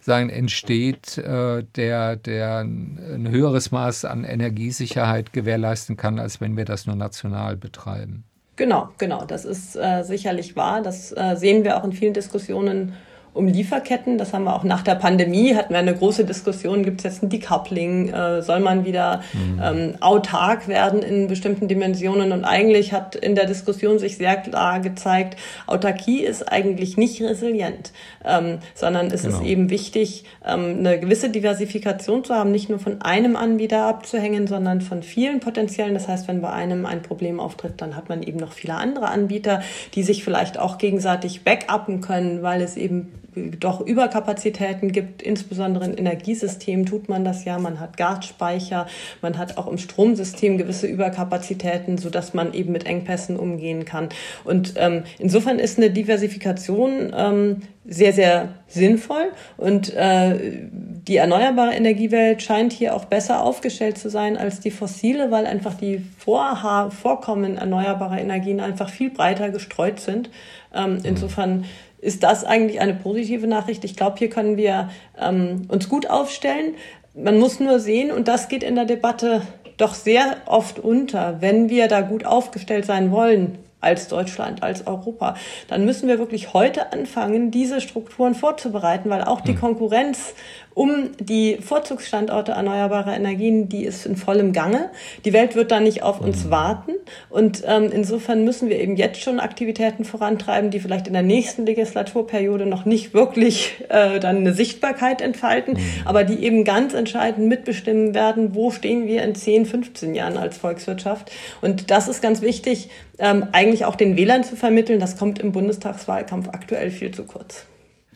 sagen, 0.00 0.30
entsteht, 0.30 1.18
äh, 1.18 1.64
der, 1.76 2.16
der 2.16 2.58
ein 2.58 3.28
höheres 3.30 3.70
Maß 3.70 4.04
an 4.04 4.24
Energiesicherheit 4.24 5.32
gewährleisten 5.32 5.96
kann, 5.96 6.18
als 6.18 6.40
wenn 6.40 6.56
wir 6.56 6.64
das 6.64 6.86
nur 6.86 6.96
national 6.96 7.56
betreiben. 7.56 8.24
Genau, 8.56 8.90
genau, 8.98 9.24
das 9.24 9.44
ist 9.44 9.76
äh, 9.76 10.02
sicherlich 10.02 10.56
wahr. 10.56 10.82
Das 10.82 11.12
äh, 11.12 11.36
sehen 11.36 11.64
wir 11.64 11.76
auch 11.76 11.84
in 11.84 11.92
vielen 11.92 12.12
Diskussionen 12.12 12.94
um 13.34 13.46
Lieferketten. 13.46 14.18
Das 14.18 14.34
haben 14.34 14.44
wir 14.44 14.54
auch 14.54 14.64
nach 14.64 14.82
der 14.82 14.94
Pandemie, 14.94 15.54
hatten 15.54 15.72
wir 15.72 15.78
eine 15.78 15.94
große 15.94 16.24
Diskussion, 16.24 16.82
gibt 16.84 17.00
es 17.00 17.04
jetzt 17.04 17.22
ein 17.22 17.30
Decoupling, 17.30 18.10
äh, 18.10 18.42
soll 18.42 18.60
man 18.60 18.84
wieder 18.84 19.22
mhm. 19.32 19.60
ähm, 19.62 19.94
autark 20.00 20.68
werden 20.68 21.02
in 21.02 21.28
bestimmten 21.28 21.66
Dimensionen. 21.66 22.32
Und 22.32 22.44
eigentlich 22.44 22.92
hat 22.92 23.14
in 23.14 23.34
der 23.34 23.46
Diskussion 23.46 23.98
sich 23.98 24.18
sehr 24.18 24.36
klar 24.36 24.80
gezeigt, 24.80 25.38
Autarkie 25.66 26.20
ist 26.20 26.52
eigentlich 26.52 26.98
nicht 26.98 27.22
resilient, 27.22 27.92
ähm, 28.24 28.58
sondern 28.74 29.06
es 29.06 29.22
genau. 29.22 29.38
ist 29.38 29.44
eben 29.44 29.70
wichtig, 29.70 30.24
ähm, 30.46 30.76
eine 30.80 31.00
gewisse 31.00 31.30
Diversifikation 31.30 32.24
zu 32.24 32.34
haben, 32.34 32.50
nicht 32.50 32.68
nur 32.68 32.80
von 32.80 33.00
einem 33.00 33.36
Anbieter 33.36 33.86
abzuhängen, 33.86 34.46
sondern 34.46 34.82
von 34.82 35.02
vielen 35.02 35.40
potenziellen. 35.40 35.94
Das 35.94 36.06
heißt, 36.06 36.28
wenn 36.28 36.42
bei 36.42 36.50
einem 36.50 36.84
ein 36.84 37.00
Problem 37.00 37.40
auftritt, 37.40 37.80
dann 37.80 37.96
hat 37.96 38.10
man 38.10 38.22
eben 38.22 38.38
noch 38.38 38.52
viele 38.52 38.74
andere 38.74 39.08
Anbieter, 39.08 39.62
die 39.94 40.02
sich 40.02 40.22
vielleicht 40.22 40.58
auch 40.58 40.76
gegenseitig 40.76 41.44
backuppen 41.44 42.02
können, 42.02 42.42
weil 42.42 42.60
es 42.60 42.76
eben 42.76 43.12
doch 43.34 43.80
Überkapazitäten 43.80 44.92
gibt, 44.92 45.22
insbesondere 45.22 45.86
in 45.86 45.94
Energiesystemen 45.94 46.86
tut 46.86 47.08
man 47.08 47.24
das 47.24 47.44
ja. 47.44 47.58
Man 47.58 47.80
hat 47.80 47.96
Gasspeicher, 47.96 48.86
man 49.22 49.38
hat 49.38 49.58
auch 49.58 49.66
im 49.66 49.78
Stromsystem 49.78 50.58
gewisse 50.58 50.86
Überkapazitäten, 50.86 51.98
sodass 51.98 52.34
man 52.34 52.52
eben 52.52 52.72
mit 52.72 52.86
Engpässen 52.86 53.38
umgehen 53.38 53.84
kann. 53.84 54.08
Und 54.44 54.74
ähm, 54.76 55.04
insofern 55.18 55.58
ist 55.58 55.78
eine 55.78 55.90
Diversifikation 55.90 57.12
ähm, 57.16 57.62
sehr, 57.84 58.12
sehr 58.12 58.48
sinnvoll. 58.68 59.32
Und 59.56 59.92
äh, 59.94 60.68
die 60.70 61.16
erneuerbare 61.16 61.74
Energiewelt 61.74 62.42
scheint 62.42 62.72
hier 62.72 62.94
auch 62.94 63.06
besser 63.06 63.42
aufgestellt 63.42 63.98
zu 63.98 64.08
sein 64.08 64.36
als 64.36 64.60
die 64.60 64.70
fossile, 64.70 65.30
weil 65.30 65.46
einfach 65.46 65.74
die 65.74 66.04
Vorha 66.18 66.90
Vorkommen 66.90 67.56
erneuerbarer 67.56 68.20
Energien 68.20 68.60
einfach 68.60 68.88
viel 68.88 69.10
breiter 69.10 69.50
gestreut 69.50 69.98
sind. 69.98 70.30
Ähm, 70.74 71.00
insofern 71.02 71.64
ist 72.00 72.22
das 72.22 72.44
eigentlich 72.44 72.80
eine 72.80 72.94
positive 72.94 73.46
Nachricht. 73.46 73.84
Ich 73.84 73.96
glaube, 73.96 74.18
hier 74.18 74.30
können 74.30 74.56
wir 74.56 74.90
ähm, 75.20 75.62
uns 75.68 75.88
gut 75.88 76.08
aufstellen. 76.08 76.74
Man 77.14 77.38
muss 77.38 77.60
nur 77.60 77.78
sehen, 77.78 78.10
und 78.10 78.28
das 78.28 78.48
geht 78.48 78.62
in 78.62 78.74
der 78.74 78.84
Debatte 78.84 79.42
doch 79.76 79.94
sehr 79.94 80.36
oft 80.46 80.78
unter, 80.78 81.40
wenn 81.40 81.68
wir 81.68 81.88
da 81.88 82.00
gut 82.00 82.24
aufgestellt 82.24 82.84
sein 82.84 83.10
wollen, 83.10 83.58
als 83.82 84.08
Deutschland, 84.08 84.62
als 84.62 84.86
Europa, 84.86 85.36
dann 85.68 85.84
müssen 85.84 86.08
wir 86.08 86.18
wirklich 86.18 86.54
heute 86.54 86.92
anfangen, 86.92 87.50
diese 87.50 87.80
Strukturen 87.80 88.34
vorzubereiten, 88.34 89.10
weil 89.10 89.22
auch 89.22 89.42
die 89.42 89.52
hm. 89.52 89.60
Konkurrenz 89.60 90.34
um 90.74 91.10
die 91.18 91.58
Vorzugsstandorte 91.60 92.52
erneuerbarer 92.52 93.14
Energien, 93.14 93.68
die 93.68 93.84
ist 93.84 94.06
in 94.06 94.16
vollem 94.16 94.52
Gange. 94.52 94.90
Die 95.24 95.32
Welt 95.32 95.54
wird 95.54 95.70
da 95.70 95.80
nicht 95.80 96.02
auf 96.02 96.20
uns 96.20 96.44
hm. 96.44 96.50
warten. 96.50 96.92
Und 97.30 97.62
ähm, 97.66 97.90
insofern 97.92 98.44
müssen 98.44 98.68
wir 98.68 98.80
eben 98.80 98.96
jetzt 98.96 99.20
schon 99.20 99.40
Aktivitäten 99.40 100.04
vorantreiben, 100.04 100.70
die 100.70 100.80
vielleicht 100.80 101.06
in 101.06 101.12
der 101.12 101.22
nächsten 101.22 101.66
Legislaturperiode 101.66 102.66
noch 102.66 102.84
nicht 102.84 103.14
wirklich 103.14 103.84
äh, 103.88 104.18
dann 104.18 104.38
eine 104.38 104.54
Sichtbarkeit 104.54 105.20
entfalten, 105.20 105.76
hm. 105.76 105.82
aber 106.04 106.24
die 106.24 106.42
eben 106.44 106.64
ganz 106.64 106.94
entscheidend 106.94 107.48
mitbestimmen 107.48 108.14
werden, 108.14 108.54
wo 108.54 108.70
stehen 108.70 109.06
wir 109.06 109.22
in 109.22 109.34
10, 109.34 109.66
15 109.66 110.14
Jahren 110.14 110.36
als 110.36 110.58
Volkswirtschaft. 110.58 111.30
Und 111.60 111.90
das 111.90 112.08
ist 112.08 112.22
ganz 112.22 112.42
wichtig, 112.42 112.88
ähm, 113.18 113.46
eigentlich 113.52 113.84
auch 113.84 113.96
den 113.96 114.16
Wählern 114.16 114.44
zu 114.44 114.56
vermitteln. 114.56 115.00
Das 115.00 115.16
kommt 115.16 115.38
im 115.38 115.52
Bundestagswahlkampf 115.52 116.48
aktuell 116.48 116.90
viel 116.90 117.10
zu 117.10 117.24
kurz. 117.24 117.66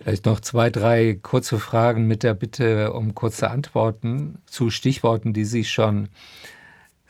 Vielleicht 0.07 0.27
noch 0.27 0.39
zwei, 0.39 0.71
drei 0.71 1.19
kurze 1.21 1.59
Fragen 1.59 2.07
mit 2.07 2.23
der 2.23 2.35
Bitte 2.35 2.93
um 2.93 3.17
kurze 3.17 3.51
Antworten 3.51 4.39
zu 4.47 4.71
Stichworten, 4.71 5.33
die 5.33 5.45
Sie 5.45 5.65
schon 5.65 6.11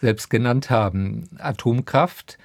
selbst 0.00 0.30
genannt 0.30 0.70
haben. 0.70 1.28
Atomkraft. 1.37 2.38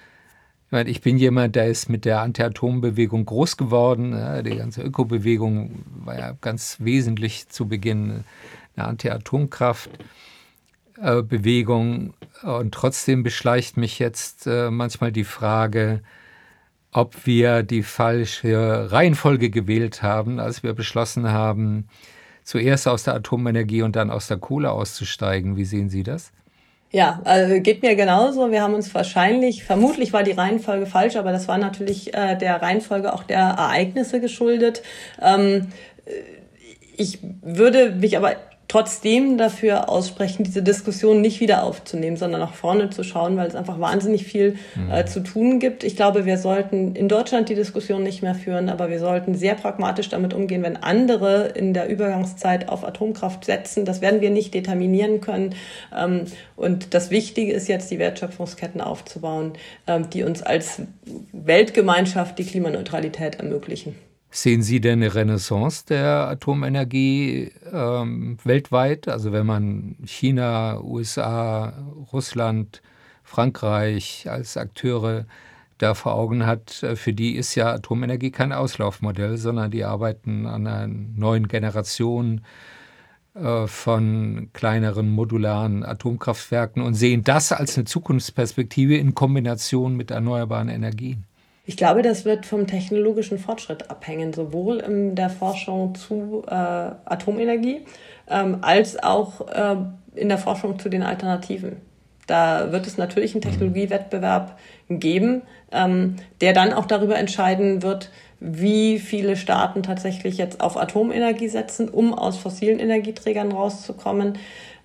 Ich, 0.65 0.71
meine, 0.73 0.89
ich 0.89 0.99
bin 0.99 1.15
jemand, 1.15 1.55
der 1.55 1.67
ist 1.67 1.87
mit 1.87 2.03
der 2.03 2.19
Anti-Atom-Bewegung 2.19 3.23
groß 3.23 3.55
geworden. 3.55 4.43
Die 4.43 4.57
ganze 4.57 4.81
Ökobewegung 4.81 5.85
war 6.03 6.19
ja 6.19 6.35
ganz 6.41 6.75
wesentlich 6.81 7.47
zu 7.47 7.69
Beginn 7.69 8.25
eine 8.75 8.87
Anti-Atomkraft. 8.87 9.89
Bewegung. 10.97 12.13
Und 12.43 12.73
trotzdem 12.73 13.23
beschleicht 13.23 13.77
mich 13.77 13.99
jetzt 13.99 14.47
äh, 14.47 14.69
manchmal 14.69 15.13
die 15.13 15.23
Frage, 15.23 16.01
ob 16.91 17.25
wir 17.25 17.63
die 17.63 17.83
falsche 17.83 18.91
Reihenfolge 18.91 19.49
gewählt 19.49 20.03
haben, 20.03 20.39
als 20.39 20.63
wir 20.63 20.73
beschlossen 20.73 21.31
haben, 21.31 21.87
zuerst 22.43 22.87
aus 22.87 23.03
der 23.03 23.15
Atomenergie 23.15 23.81
und 23.81 23.95
dann 23.95 24.09
aus 24.09 24.27
der 24.27 24.37
Kohle 24.37 24.71
auszusteigen. 24.71 25.55
Wie 25.55 25.65
sehen 25.65 25.89
Sie 25.89 26.03
das? 26.03 26.31
Ja, 26.91 27.21
also 27.23 27.61
geht 27.61 27.83
mir 27.83 27.95
genauso. 27.95 28.51
Wir 28.51 28.61
haben 28.61 28.73
uns 28.73 28.93
wahrscheinlich, 28.93 29.63
vermutlich 29.63 30.11
war 30.11 30.23
die 30.23 30.31
Reihenfolge 30.31 30.85
falsch, 30.85 31.15
aber 31.15 31.31
das 31.31 31.47
war 31.47 31.57
natürlich 31.57 32.13
äh, 32.13 32.35
der 32.35 32.61
Reihenfolge 32.61 33.13
auch 33.13 33.23
der 33.23 33.39
Ereignisse 33.39 34.19
geschuldet. 34.19 34.81
Ähm, 35.21 35.67
ich 36.97 37.19
würde 37.41 37.91
mich 37.91 38.17
aber 38.17 38.35
trotzdem 38.71 39.37
dafür 39.37 39.89
aussprechen, 39.89 40.45
diese 40.45 40.63
Diskussion 40.63 41.19
nicht 41.19 41.41
wieder 41.41 41.63
aufzunehmen, 41.63 42.15
sondern 42.15 42.39
nach 42.39 42.53
vorne 42.53 42.89
zu 42.89 43.03
schauen, 43.03 43.35
weil 43.35 43.49
es 43.49 43.53
einfach 43.53 43.81
wahnsinnig 43.81 44.23
viel 44.23 44.55
mhm. 44.75 44.89
äh, 44.89 45.05
zu 45.05 45.19
tun 45.19 45.59
gibt. 45.59 45.83
Ich 45.83 45.97
glaube, 45.97 46.25
wir 46.25 46.37
sollten 46.37 46.95
in 46.95 47.09
Deutschland 47.09 47.49
die 47.49 47.55
Diskussion 47.55 48.01
nicht 48.01 48.21
mehr 48.21 48.33
führen, 48.33 48.69
aber 48.69 48.89
wir 48.89 48.99
sollten 48.99 49.35
sehr 49.35 49.55
pragmatisch 49.55 50.07
damit 50.07 50.33
umgehen, 50.33 50.63
wenn 50.63 50.77
andere 50.77 51.47
in 51.49 51.73
der 51.73 51.89
Übergangszeit 51.89 52.69
auf 52.69 52.85
Atomkraft 52.85 53.43
setzen. 53.43 53.83
Das 53.83 53.99
werden 53.99 54.21
wir 54.21 54.29
nicht 54.29 54.53
determinieren 54.53 55.19
können. 55.19 55.53
Ähm, 55.93 56.23
und 56.55 56.93
das 56.93 57.11
Wichtige 57.11 57.51
ist 57.51 57.67
jetzt, 57.67 57.91
die 57.91 57.99
Wertschöpfungsketten 57.99 58.79
aufzubauen, 58.79 59.51
ähm, 59.85 60.09
die 60.09 60.23
uns 60.23 60.43
als 60.43 60.81
Weltgemeinschaft 61.33 62.39
die 62.39 62.45
Klimaneutralität 62.45 63.35
ermöglichen. 63.35 63.97
Sehen 64.33 64.61
Sie 64.63 64.79
denn 64.79 64.99
eine 65.03 65.13
Renaissance 65.13 65.85
der 65.85 66.29
Atomenergie 66.29 67.51
ähm, 67.69 68.37
weltweit? 68.45 69.09
Also 69.09 69.33
wenn 69.33 69.45
man 69.45 69.97
China, 70.05 70.79
USA, 70.81 71.73
Russland, 72.13 72.81
Frankreich 73.23 74.27
als 74.29 74.55
Akteure 74.55 75.25
da 75.79 75.95
vor 75.95 76.15
Augen 76.15 76.45
hat, 76.45 76.81
äh, 76.81 76.95
für 76.95 77.11
die 77.11 77.35
ist 77.35 77.55
ja 77.55 77.73
Atomenergie 77.73 78.31
kein 78.31 78.53
Auslaufmodell, 78.53 79.35
sondern 79.35 79.69
die 79.69 79.83
arbeiten 79.83 80.45
an 80.45 80.65
einer 80.65 80.87
neuen 80.87 81.49
Generation 81.49 82.41
äh, 83.33 83.67
von 83.67 84.49
kleineren 84.53 85.09
modularen 85.09 85.83
Atomkraftwerken 85.83 86.81
und 86.81 86.93
sehen 86.93 87.25
das 87.25 87.51
als 87.51 87.77
eine 87.77 87.83
Zukunftsperspektive 87.83 88.95
in 88.95 89.13
Kombination 89.13 89.97
mit 89.97 90.09
erneuerbaren 90.09 90.69
Energien? 90.69 91.25
Ich 91.65 91.77
glaube, 91.77 92.01
das 92.01 92.25
wird 92.25 92.45
vom 92.45 92.65
technologischen 92.65 93.37
Fortschritt 93.37 93.89
abhängen, 93.89 94.33
sowohl 94.33 94.77
in 94.77 95.15
der 95.15 95.29
Forschung 95.29 95.93
zu 95.95 96.43
äh, 96.47 96.53
Atomenergie 96.53 97.81
ähm, 98.27 98.57
als 98.61 99.01
auch 99.01 99.47
äh, 99.47 99.75
in 100.15 100.29
der 100.29 100.39
Forschung 100.39 100.79
zu 100.79 100.89
den 100.89 101.03
Alternativen. 101.03 101.77
Da 102.27 102.71
wird 102.71 102.87
es 102.87 102.97
natürlich 102.97 103.33
einen 103.33 103.41
Technologiewettbewerb 103.41 104.57
geben, 104.89 105.41
ähm, 105.71 106.15
der 106.39 106.53
dann 106.53 106.73
auch 106.73 106.85
darüber 106.85 107.17
entscheiden 107.17 107.81
wird, 107.83 108.09
wie 108.39 108.97
viele 108.99 109.35
Staaten 109.35 109.83
tatsächlich 109.83 110.37
jetzt 110.37 110.61
auf 110.61 110.77
Atomenergie 110.77 111.47
setzen, 111.47 111.89
um 111.89 112.13
aus 112.13 112.37
fossilen 112.37 112.79
Energieträgern 112.79 113.51
rauszukommen. 113.51 114.39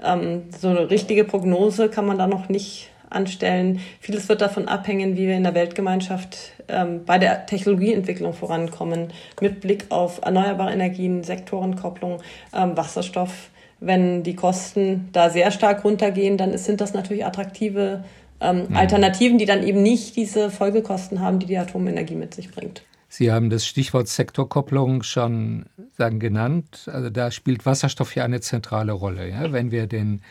Ähm, 0.05 0.43
so 0.59 0.69
eine 0.69 0.91
richtige 0.91 1.25
Prognose 1.25 1.89
kann 1.89 2.05
man 2.05 2.19
da 2.19 2.27
noch 2.27 2.49
nicht 2.49 2.91
anstellen. 3.11 3.81
Vieles 4.01 4.29
wird 4.29 4.41
davon 4.41 4.69
abhängen, 4.69 5.17
wie 5.17 5.27
wir 5.27 5.37
in 5.37 5.45
der 5.45 5.55
Weltgemeinschaft 5.55 6.53
ähm, 6.69 7.05
bei 7.05 7.19
der 7.19 7.47
Technologieentwicklung 7.47 8.33
vorankommen, 8.33 9.13
mit 9.41 9.61
Blick 9.61 9.87
auf 9.91 10.21
erneuerbare 10.23 10.73
Energien, 10.73 11.23
Sektorenkopplung, 11.23 12.23
ähm, 12.55 12.77
Wasserstoff. 12.77 13.51
Wenn 13.79 14.23
die 14.23 14.35
Kosten 14.35 15.09
da 15.13 15.29
sehr 15.29 15.51
stark 15.51 15.85
runtergehen, 15.85 16.39
dann 16.39 16.57
sind 16.57 16.81
das 16.81 16.95
natürlich 16.95 17.27
attraktive 17.27 18.05
ähm, 18.41 18.67
mhm. 18.69 18.77
Alternativen, 18.77 19.39
die 19.39 19.45
dann 19.45 19.63
eben 19.63 19.83
nicht 19.83 20.17
diese 20.17 20.51
Folgekosten 20.51 21.21
haben, 21.21 21.39
die 21.39 21.47
die 21.47 21.59
Atomenergie 21.59 22.15
mit 22.15 22.35
sich 22.35 22.51
bringt. 22.51 22.83
Sie 23.09 23.31
haben 23.31 23.51
das 23.51 23.67
Stichwort 23.67 24.09
Sektorkopplung 24.09 25.03
schon 25.03 25.67
sagen, 25.97 26.19
genannt. 26.19 26.91
Also 26.93 27.09
da 27.09 27.31
spielt 27.31 27.65
Wasserstoff 27.65 28.15
ja 28.15 28.25
eine 28.25 28.41
zentrale 28.41 28.93
Rolle. 28.93 29.29
Ja? 29.31 29.53
Wenn 29.53 29.71
wir 29.71 29.87
den 29.87 30.23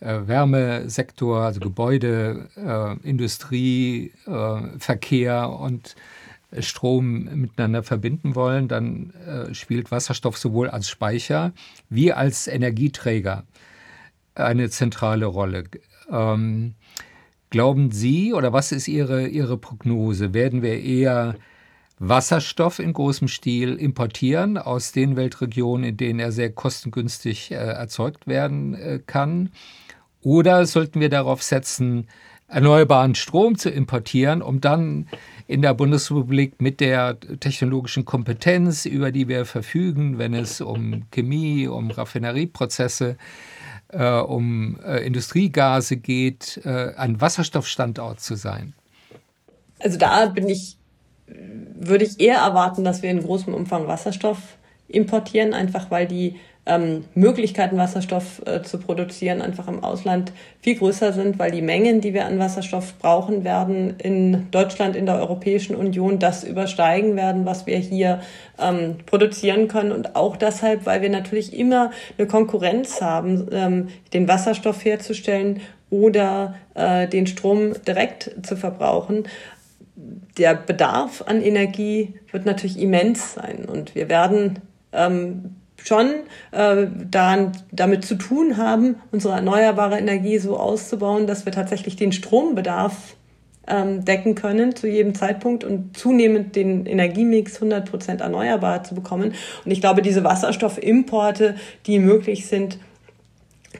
Wärmesektor, 0.00 1.40
also 1.40 1.60
Gebäude, 1.60 2.48
äh, 2.56 3.08
Industrie, 3.08 4.12
äh, 4.26 4.78
Verkehr 4.78 5.50
und 5.50 5.96
Strom 6.60 7.24
miteinander 7.40 7.82
verbinden 7.82 8.34
wollen, 8.34 8.68
dann 8.68 9.12
äh, 9.26 9.54
spielt 9.54 9.90
Wasserstoff 9.90 10.38
sowohl 10.38 10.68
als 10.68 10.88
Speicher 10.88 11.52
wie 11.88 12.12
als 12.12 12.46
Energieträger 12.46 13.44
eine 14.34 14.70
zentrale 14.70 15.26
Rolle. 15.26 15.64
Ähm, 16.10 16.74
glauben 17.50 17.90
Sie 17.90 18.32
oder 18.32 18.52
was 18.52 18.72
ist 18.72 18.88
Ihre, 18.88 19.26
Ihre 19.26 19.56
Prognose? 19.56 20.34
Werden 20.34 20.62
wir 20.62 20.80
eher 20.80 21.36
Wasserstoff 21.98 22.78
in 22.78 22.92
großem 22.92 23.26
Stil 23.28 23.74
importieren 23.74 24.58
aus 24.58 24.92
den 24.92 25.16
Weltregionen, 25.16 25.84
in 25.84 25.96
denen 25.96 26.20
er 26.20 26.30
sehr 26.30 26.52
kostengünstig 26.52 27.50
äh, 27.50 27.54
erzeugt 27.54 28.26
werden 28.26 28.74
äh, 28.74 29.00
kann? 29.04 29.50
Oder 30.26 30.66
sollten 30.66 30.98
wir 30.98 31.08
darauf 31.08 31.40
setzen, 31.40 32.08
erneuerbaren 32.48 33.14
Strom 33.14 33.56
zu 33.56 33.70
importieren, 33.70 34.42
um 34.42 34.60
dann 34.60 35.06
in 35.46 35.62
der 35.62 35.72
Bundesrepublik 35.72 36.60
mit 36.60 36.80
der 36.80 37.16
technologischen 37.38 38.04
Kompetenz, 38.04 38.86
über 38.86 39.12
die 39.12 39.28
wir 39.28 39.44
verfügen, 39.44 40.18
wenn 40.18 40.34
es 40.34 40.60
um 40.60 41.04
Chemie, 41.12 41.68
um 41.68 41.92
Raffinerieprozesse, 41.92 43.16
äh, 43.90 44.04
um 44.18 44.80
äh, 44.84 45.06
Industriegase 45.06 45.96
geht, 45.96 46.60
äh, 46.64 46.92
ein 46.96 47.20
Wasserstoffstandort 47.20 48.18
zu 48.18 48.34
sein? 48.34 48.72
Also 49.78 49.96
da 49.96 50.26
bin 50.26 50.48
ich 50.48 50.76
würde 51.28 52.04
ich 52.04 52.18
eher 52.18 52.38
erwarten, 52.38 52.82
dass 52.82 53.02
wir 53.02 53.10
in 53.10 53.22
großem 53.22 53.54
Umfang 53.54 53.86
Wasserstoff 53.86 54.56
importieren, 54.88 55.54
einfach 55.54 55.88
weil 55.92 56.08
die 56.08 56.34
ähm, 56.66 57.04
Möglichkeiten, 57.14 57.78
Wasserstoff 57.78 58.42
äh, 58.44 58.62
zu 58.62 58.78
produzieren, 58.78 59.40
einfach 59.40 59.68
im 59.68 59.82
Ausland 59.82 60.32
viel 60.60 60.76
größer 60.76 61.12
sind, 61.12 61.38
weil 61.38 61.52
die 61.52 61.62
Mengen, 61.62 62.00
die 62.00 62.12
wir 62.12 62.26
an 62.26 62.38
Wasserstoff 62.38 62.98
brauchen 62.98 63.44
werden, 63.44 63.94
in 63.98 64.50
Deutschland, 64.50 64.96
in 64.96 65.06
der 65.06 65.16
Europäischen 65.16 65.76
Union, 65.76 66.18
das 66.18 66.44
übersteigen 66.44 67.16
werden, 67.16 67.46
was 67.46 67.66
wir 67.66 67.78
hier 67.78 68.20
ähm, 68.58 68.96
produzieren 69.06 69.68
können. 69.68 69.92
Und 69.92 70.16
auch 70.16 70.36
deshalb, 70.36 70.86
weil 70.86 71.02
wir 71.02 71.10
natürlich 71.10 71.56
immer 71.56 71.92
eine 72.18 72.26
Konkurrenz 72.26 73.00
haben, 73.00 73.48
ähm, 73.52 73.88
den 74.12 74.26
Wasserstoff 74.26 74.84
herzustellen 74.84 75.60
oder 75.88 76.56
äh, 76.74 77.06
den 77.06 77.28
Strom 77.28 77.74
direkt 77.86 78.34
zu 78.42 78.56
verbrauchen 78.56 79.24
der 80.36 80.54
Bedarf 80.54 81.22
an 81.26 81.40
Energie 81.40 82.14
wird 82.30 82.44
natürlich 82.44 82.78
immens 82.78 83.34
sein 83.34 83.64
und 83.64 83.94
wir 83.94 84.08
werden 84.08 84.58
ähm, 84.92 85.56
schon 85.82 86.10
äh, 86.52 86.86
daran, 87.10 87.52
damit 87.72 88.04
zu 88.04 88.16
tun 88.16 88.56
haben, 88.56 88.96
unsere 89.12 89.34
erneuerbare 89.34 89.98
Energie 89.98 90.38
so 90.38 90.56
auszubauen, 90.56 91.26
dass 91.26 91.44
wir 91.44 91.52
tatsächlich 91.52 91.96
den 91.96 92.12
Strombedarf 92.12 93.16
ähm, 93.68 94.04
decken 94.04 94.34
können 94.34 94.76
zu 94.76 94.88
jedem 94.88 95.14
Zeitpunkt 95.14 95.64
und 95.64 95.96
zunehmend 95.96 96.56
den 96.56 96.86
Energiemix 96.86 97.56
100 97.56 97.90
Prozent 97.90 98.20
erneuerbar 98.20 98.84
zu 98.84 98.94
bekommen. 98.94 99.34
Und 99.64 99.70
ich 99.70 99.80
glaube, 99.80 100.02
diese 100.02 100.24
Wasserstoffimporte, 100.24 101.56
die 101.86 101.98
möglich 101.98 102.46
sind, 102.46 102.78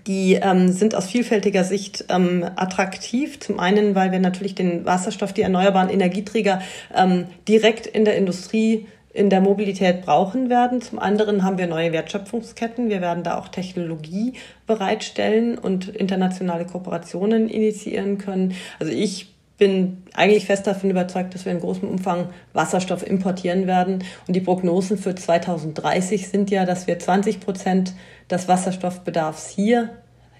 die 0.06 0.34
ähm, 0.34 0.70
sind 0.70 0.94
aus 0.94 1.06
vielfältiger 1.06 1.64
Sicht 1.64 2.04
ähm, 2.08 2.44
attraktiv. 2.56 3.40
Zum 3.40 3.58
einen, 3.58 3.94
weil 3.94 4.12
wir 4.12 4.20
natürlich 4.20 4.54
den 4.54 4.84
Wasserstoff, 4.84 5.32
die 5.32 5.42
erneuerbaren 5.42 5.88
Energieträger 5.88 6.60
ähm, 6.94 7.26
direkt 7.48 7.86
in 7.86 8.04
der 8.04 8.16
Industrie 8.16 8.86
in 9.16 9.30
der 9.30 9.40
Mobilität 9.40 10.02
brauchen 10.02 10.50
werden. 10.50 10.82
Zum 10.82 10.98
anderen 10.98 11.42
haben 11.42 11.58
wir 11.58 11.66
neue 11.66 11.92
Wertschöpfungsketten. 11.92 12.90
Wir 12.90 13.00
werden 13.00 13.22
da 13.22 13.38
auch 13.38 13.48
Technologie 13.48 14.34
bereitstellen 14.66 15.56
und 15.56 15.88
internationale 15.88 16.66
Kooperationen 16.66 17.48
initiieren 17.48 18.18
können. 18.18 18.54
Also 18.78 18.92
ich 18.92 19.32
bin 19.58 20.02
eigentlich 20.12 20.44
fest 20.44 20.66
davon 20.66 20.90
überzeugt, 20.90 21.34
dass 21.34 21.46
wir 21.46 21.52
in 21.52 21.60
großem 21.60 21.88
Umfang 21.88 22.28
Wasserstoff 22.52 23.06
importieren 23.06 23.66
werden. 23.66 24.04
Und 24.26 24.36
die 24.36 24.40
Prognosen 24.40 24.98
für 24.98 25.14
2030 25.14 26.28
sind 26.28 26.50
ja, 26.50 26.66
dass 26.66 26.86
wir 26.86 26.98
20 26.98 27.40
Prozent 27.40 27.94
des 28.30 28.48
Wasserstoffbedarfs 28.48 29.48
hier 29.48 29.90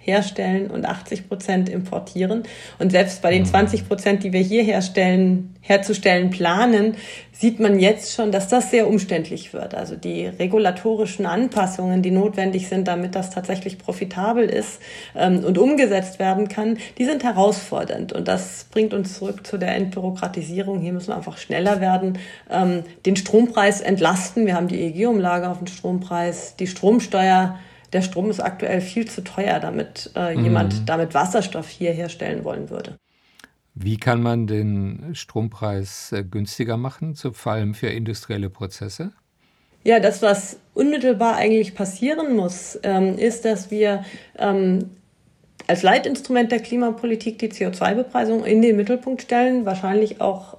herstellen 0.06 0.70
und 0.70 0.86
80 0.86 1.28
Prozent 1.28 1.68
importieren. 1.68 2.44
Und 2.78 2.90
selbst 2.92 3.22
bei 3.22 3.32
den 3.32 3.44
20 3.44 3.82
mhm. 3.82 3.86
Prozent, 3.86 4.24
die 4.24 4.32
wir 4.32 4.40
hier 4.40 4.62
herstellen, 4.62 5.54
herzustellen 5.60 6.30
planen, 6.30 6.96
sieht 7.38 7.60
man 7.60 7.78
jetzt 7.78 8.14
schon, 8.14 8.32
dass 8.32 8.48
das 8.48 8.70
sehr 8.70 8.88
umständlich 8.88 9.52
wird. 9.52 9.74
Also 9.74 9.94
die 9.94 10.26
regulatorischen 10.26 11.26
Anpassungen, 11.26 12.00
die 12.00 12.10
notwendig 12.10 12.68
sind, 12.68 12.88
damit 12.88 13.14
das 13.14 13.30
tatsächlich 13.30 13.78
profitabel 13.78 14.44
ist 14.44 14.80
ähm, 15.14 15.44
und 15.44 15.58
umgesetzt 15.58 16.18
werden 16.18 16.48
kann, 16.48 16.78
die 16.96 17.04
sind 17.04 17.24
herausfordernd. 17.24 18.14
Und 18.14 18.26
das 18.26 18.64
bringt 18.70 18.94
uns 18.94 19.18
zurück 19.18 19.46
zu 19.46 19.58
der 19.58 19.74
Entbürokratisierung. 19.76 20.80
Hier 20.80 20.94
müssen 20.94 21.08
wir 21.08 21.16
einfach 21.16 21.36
schneller 21.36 21.80
werden, 21.80 22.18
ähm, 22.50 22.84
den 23.04 23.16
Strompreis 23.16 23.82
entlasten. 23.82 24.46
Wir 24.46 24.54
haben 24.54 24.68
die 24.68 24.80
EEG-Umlage 24.80 25.50
auf 25.50 25.58
den 25.58 25.66
Strompreis, 25.66 26.56
die 26.56 26.66
Stromsteuer 26.66 27.58
der 27.92 28.02
Strom 28.02 28.30
ist 28.30 28.40
aktuell 28.40 28.80
viel 28.80 29.08
zu 29.08 29.22
teuer, 29.22 29.60
damit 29.60 30.10
äh, 30.14 30.34
mhm. 30.34 30.44
jemand 30.44 30.88
damit 30.88 31.14
Wasserstoff 31.14 31.68
hier 31.68 31.92
herstellen 31.92 32.44
wollen 32.44 32.70
würde. 32.70 32.98
Wie 33.74 33.98
kann 33.98 34.22
man 34.22 34.46
den 34.46 35.14
Strompreis 35.14 36.12
äh, 36.12 36.24
günstiger 36.24 36.76
machen, 36.76 37.14
vor 37.14 37.52
allem 37.52 37.74
für 37.74 37.88
industrielle 37.88 38.48
Prozesse? 38.48 39.12
Ja, 39.84 40.00
das, 40.00 40.20
was 40.22 40.58
unmittelbar 40.74 41.36
eigentlich 41.36 41.74
passieren 41.74 42.34
muss, 42.34 42.78
ähm, 42.82 43.18
ist, 43.18 43.44
dass 43.44 43.70
wir 43.70 44.04
ähm, 44.36 44.90
als 45.68 45.82
Leitinstrument 45.82 46.50
der 46.50 46.60
Klimapolitik 46.60 47.38
die 47.38 47.50
CO2-Bepreisung 47.50 48.44
in 48.44 48.62
den 48.62 48.76
Mittelpunkt 48.76 49.22
stellen, 49.22 49.64
wahrscheinlich 49.64 50.20
auch 50.20 50.56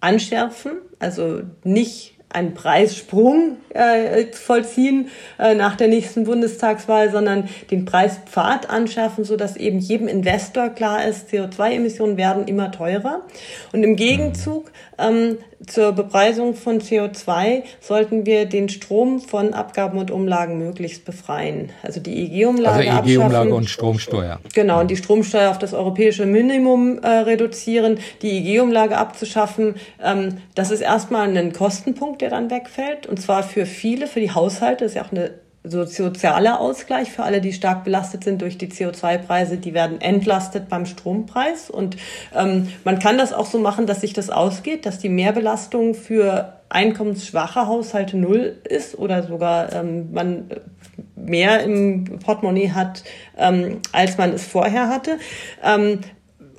anschärfen, 0.00 0.72
also 0.98 1.42
nicht 1.64 2.17
einen 2.30 2.54
Preissprung 2.54 3.56
äh, 3.70 4.26
vollziehen 4.32 5.08
äh, 5.38 5.54
nach 5.54 5.76
der 5.76 5.88
nächsten 5.88 6.24
Bundestagswahl, 6.24 7.10
sondern 7.10 7.48
den 7.70 7.84
Preispfad 7.84 8.68
anschaffen, 8.68 9.24
so 9.24 9.36
dass 9.36 9.56
eben 9.56 9.78
jedem 9.78 10.08
Investor 10.08 10.68
klar 10.68 11.06
ist, 11.06 11.30
CO2-Emissionen 11.30 12.16
werden 12.16 12.46
immer 12.46 12.70
teurer. 12.70 13.22
Und 13.72 13.82
im 13.82 13.96
Gegenzug 13.96 14.70
ähm, 14.98 15.38
zur 15.66 15.92
Bepreisung 15.92 16.54
von 16.54 16.80
CO2 16.80 17.62
sollten 17.80 18.26
wir 18.26 18.46
den 18.46 18.68
Strom 18.68 19.20
von 19.20 19.54
Abgaben 19.54 19.98
und 19.98 20.10
Umlagen 20.10 20.58
möglichst 20.58 21.04
befreien. 21.04 21.70
Also 21.82 21.98
die 22.00 22.16
EG-Umlage 22.16 22.92
Also 22.92 23.10
EG-Umlage 23.10 23.54
und 23.54 23.68
Stromsteuer. 23.68 24.38
Genau, 24.54 24.80
und 24.80 24.90
die 24.90 24.96
Stromsteuer 24.96 25.50
auf 25.50 25.58
das 25.58 25.74
europäische 25.74 26.26
Minimum 26.26 26.98
äh, 26.98 27.08
reduzieren, 27.08 27.98
die 28.22 28.38
EG-Umlage 28.38 28.96
abzuschaffen. 28.96 29.74
Ähm, 30.02 30.38
das 30.54 30.70
ist 30.70 30.80
erstmal 30.80 31.36
ein 31.36 31.52
Kostenpunkt, 31.52 32.22
der 32.22 32.30
dann 32.30 32.50
wegfällt. 32.50 33.06
Und 33.06 33.20
zwar 33.20 33.42
für 33.42 33.66
viele, 33.66 34.06
für 34.06 34.20
die 34.20 34.30
Haushalte, 34.30 34.84
das 34.84 34.92
ist 34.92 34.96
ja 34.96 35.04
auch 35.04 35.12
eine 35.12 35.32
so 35.64 35.84
sozialer 35.84 36.60
Ausgleich 36.60 37.10
für 37.10 37.24
alle, 37.24 37.40
die 37.40 37.52
stark 37.52 37.84
belastet 37.84 38.24
sind 38.24 38.42
durch 38.42 38.58
die 38.58 38.68
CO2-Preise, 38.68 39.58
die 39.58 39.74
werden 39.74 40.00
entlastet 40.00 40.68
beim 40.68 40.86
Strompreis. 40.86 41.68
Und 41.70 41.96
ähm, 42.34 42.68
man 42.84 42.98
kann 42.98 43.18
das 43.18 43.32
auch 43.32 43.46
so 43.46 43.58
machen, 43.58 43.86
dass 43.86 44.00
sich 44.00 44.12
das 44.12 44.30
ausgeht, 44.30 44.86
dass 44.86 44.98
die 44.98 45.08
Mehrbelastung 45.08 45.94
für 45.94 46.54
einkommensschwache 46.68 47.66
Haushalte 47.66 48.16
null 48.16 48.58
ist 48.68 48.98
oder 48.98 49.22
sogar 49.22 49.72
ähm, 49.72 50.12
man 50.12 50.50
mehr 51.16 51.62
im 51.62 52.18
Portemonnaie 52.18 52.70
hat, 52.70 53.04
ähm, 53.36 53.80
als 53.92 54.18
man 54.18 54.32
es 54.32 54.46
vorher 54.46 54.88
hatte. 54.88 55.18
Ähm, 55.62 56.00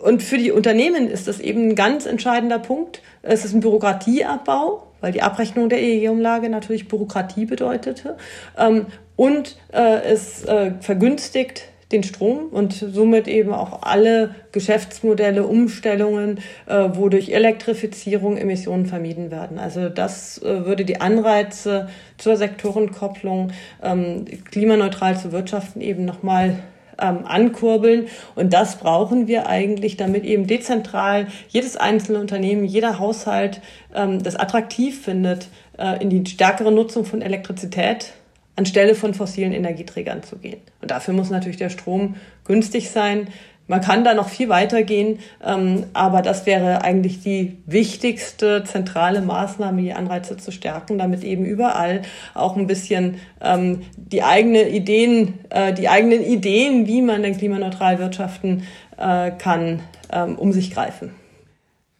und 0.02 0.24
für 0.24 0.38
die 0.38 0.52
Unternehmen 0.52 1.10
ist 1.10 1.28
das 1.28 1.40
eben 1.40 1.70
ein 1.70 1.76
ganz 1.76 2.06
entscheidender 2.06 2.60
Punkt. 2.60 3.02
Es 3.22 3.46
ist 3.46 3.54
ein 3.54 3.60
Bürokratieabbau, 3.60 4.88
weil 5.02 5.12
die 5.12 5.22
Abrechnung 5.22 5.70
der 5.70 5.82
EEG-Umlage 5.82 6.50
natürlich 6.50 6.88
Bürokratie 6.88 7.46
bedeutete. 7.46 8.18
Ähm, 8.58 8.88
und 9.16 9.58
äh, 9.74 10.02
es 10.04 10.46
äh, 10.46 10.74
vergünstigt 10.80 11.64
den 11.92 12.04
Strom 12.04 12.50
und 12.52 12.74
somit 12.74 13.28
eben 13.28 13.52
auch 13.52 13.82
alle 13.82 14.36
Geschäftsmodelle, 14.52 15.46
Umstellungen, 15.46 16.40
äh, 16.68 16.90
wo 16.94 17.10
durch 17.10 17.30
Elektrifizierung 17.30 18.38
Emissionen 18.38 18.86
vermieden 18.86 19.32
werden. 19.32 19.58
Also 19.58 19.90
das 19.90 20.38
äh, 20.44 20.66
würde 20.66 20.86
die 20.86 21.02
Anreize 21.02 21.90
zur 22.18 22.38
Sektorenkopplung, 22.38 23.52
ähm, 23.82 24.26
klimaneutral 24.52 25.18
zu 25.18 25.32
wirtschaften, 25.32 25.82
eben 25.82 26.06
nochmal 26.06 26.60
ähm, 27.02 27.26
ankurbeln. 27.26 28.08
Und 28.36 28.54
das 28.54 28.78
brauchen 28.78 29.28
wir 29.28 29.48
eigentlich, 29.48 29.98
damit 29.98 30.24
eben 30.24 30.48
dezentral 30.48 31.28
jedes 31.50 31.78
einzelne 31.78 32.20
Unternehmen, 32.20 32.64
jeder 32.64 33.00
Haushalt 33.00 33.62
ähm, 33.94 34.22
das 34.24 34.36
attraktiv 34.36 35.02
findet, 35.04 35.48
äh, 35.78 36.02
in 36.02 36.10
die 36.10 36.30
stärkere 36.30 36.72
Nutzung 36.72 37.06
von 37.06 37.22
Elektrizität 37.22 38.14
anstelle 38.60 38.94
von 38.94 39.14
fossilen 39.14 39.54
Energieträgern 39.54 40.22
zu 40.22 40.38
gehen. 40.38 40.60
Und 40.82 40.92
dafür 40.92 41.14
muss 41.14 41.30
natürlich 41.30 41.58
der 41.58 41.70
Strom 41.70 42.16
günstig 42.44 42.90
sein. 42.90 43.30
Man 43.70 43.82
kann 43.82 44.04
da 44.04 44.16
noch 44.16 44.30
viel 44.30 44.50
weiter 44.50 44.82
gehen, 44.82 45.20
ähm, 45.46 45.86
aber 45.94 46.24
das 46.24 46.48
wäre 46.48 46.84
eigentlich 46.84 47.22
die 47.22 47.56
wichtigste 47.68 48.64
zentrale 48.64 49.22
Maßnahme, 49.22 49.84
die 49.84 49.94
Anreize 49.94 50.38
zu 50.38 50.52
stärken, 50.52 50.98
damit 50.98 51.24
eben 51.24 51.46
überall 51.46 52.02
auch 52.34 52.58
ein 52.58 52.66
bisschen 52.66 53.20
ähm, 53.40 53.84
die 53.96 54.24
eigene 54.24 54.68
Ideen, 54.70 55.36
äh, 55.52 55.72
die 55.72 55.88
eigenen 55.88 56.24
Ideen, 56.24 56.88
wie 56.88 57.04
man 57.04 57.22
denn 57.22 57.38
klimaneutral 57.38 58.00
wirtschaften 58.00 58.64
äh, 58.98 59.30
kann, 59.30 59.82
ähm, 60.12 60.36
um 60.36 60.52
sich 60.52 60.72
greifen. 60.72 61.12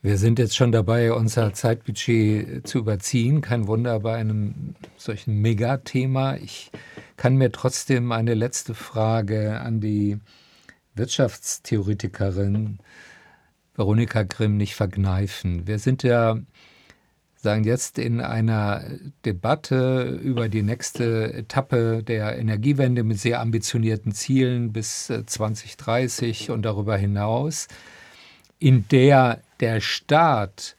Wir 0.02 0.18
sind 0.18 0.40
jetzt 0.40 0.56
schon 0.56 0.72
dabei, 0.72 1.14
unser 1.14 1.54
Zeitbudget 1.54 2.68
zu 2.68 2.80
überziehen. 2.80 3.42
Kein 3.42 3.68
Wunder 3.68 4.00
bei 4.00 4.16
einem 4.16 4.74
solchen 4.98 5.40
Megathema. 5.40 6.36
Ich 6.38 6.72
kann 7.16 7.36
mir 7.36 7.52
trotzdem 7.52 8.12
eine 8.12 8.34
letzte 8.34 8.74
Frage 8.74 9.60
an 9.62 9.82
die 9.82 10.18
Wirtschaftstheoretikerin 11.00 12.80
Veronika 13.74 14.24
Grimm 14.24 14.58
nicht 14.58 14.76
verkneifen. 14.76 15.66
Wir 15.66 15.80
sind 15.80 16.04
ja, 16.04 16.38
sagen 17.36 17.64
jetzt 17.64 17.98
in 17.98 18.20
einer 18.20 18.84
Debatte 19.26 20.20
über 20.22 20.50
die 20.50 20.62
nächste 20.62 21.34
Etappe 21.34 22.04
der 22.04 22.38
Energiewende 22.38 23.04
mit 23.04 23.20
sehr 23.20 23.40
ambitionierten 23.40 24.12
Zielen 24.12 24.74
bis 24.74 25.06
2030 25.08 26.52
und 26.52 26.64
darüber 26.64 26.98
hinaus, 26.98 27.70
in 28.60 28.86
der 28.90 29.42
der 29.62 29.80
Staat 29.80 30.76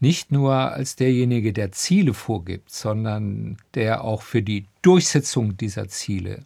nicht 0.00 0.32
nur 0.32 0.54
als 0.54 0.96
derjenige, 0.96 1.52
der 1.52 1.70
Ziele 1.70 2.12
vorgibt, 2.12 2.70
sondern 2.70 3.56
der 3.74 4.02
auch 4.02 4.22
für 4.22 4.42
die 4.42 4.66
Durchsetzung 4.82 5.56
dieser 5.56 5.88
Ziele 5.88 6.44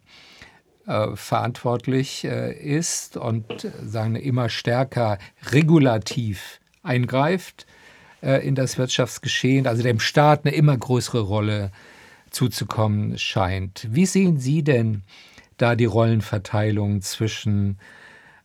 äh, 0.89 1.17
verantwortlich 1.17 2.25
äh, 2.25 2.51
ist 2.55 3.19
und 3.19 3.45
sagen 3.85 4.17
immer 4.17 4.49
stärker 4.49 5.19
regulativ 5.53 6.61
eingreift 6.83 7.67
äh, 8.23 8.47
in 8.49 8.55
das 8.55 8.79
Wirtschaftsgeschehen, 8.79 9.67
also 9.67 9.83
dem 9.83 10.01
Staat 10.01 10.47
eine 10.47 10.55
immer 10.55 10.75
größere 10.75 11.21
Rolle 11.21 11.73
zuzukommen 12.31 13.19
scheint. 13.19 13.87
Wie 13.91 14.07
sehen 14.07 14.39
Sie 14.39 14.63
denn 14.63 15.03
da 15.59 15.75
die 15.75 15.85
Rollenverteilung 15.85 17.03
zwischen 17.03 17.79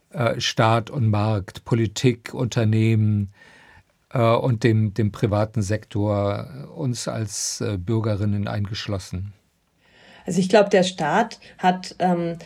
äh, 0.09 0.37
Staat 0.41 0.89
und 0.89 1.09
Markt, 1.09 1.63
Politik, 1.63 2.33
Unternehmen 2.33 3.31
und 4.11 4.63
dem, 4.63 4.93
dem 4.93 5.11
privaten 5.11 5.63
Sektor, 5.63 6.69
uns 6.75 7.07
als 7.07 7.63
Bürgerinnen 7.79 8.47
eingeschlossen? 8.47 9.33
Also 10.25 10.39
ich 10.39 10.49
glaube, 10.49 10.69
der 10.69 10.83
Staat 10.83 11.39
hat 11.57 11.95
ähm, 11.99 12.37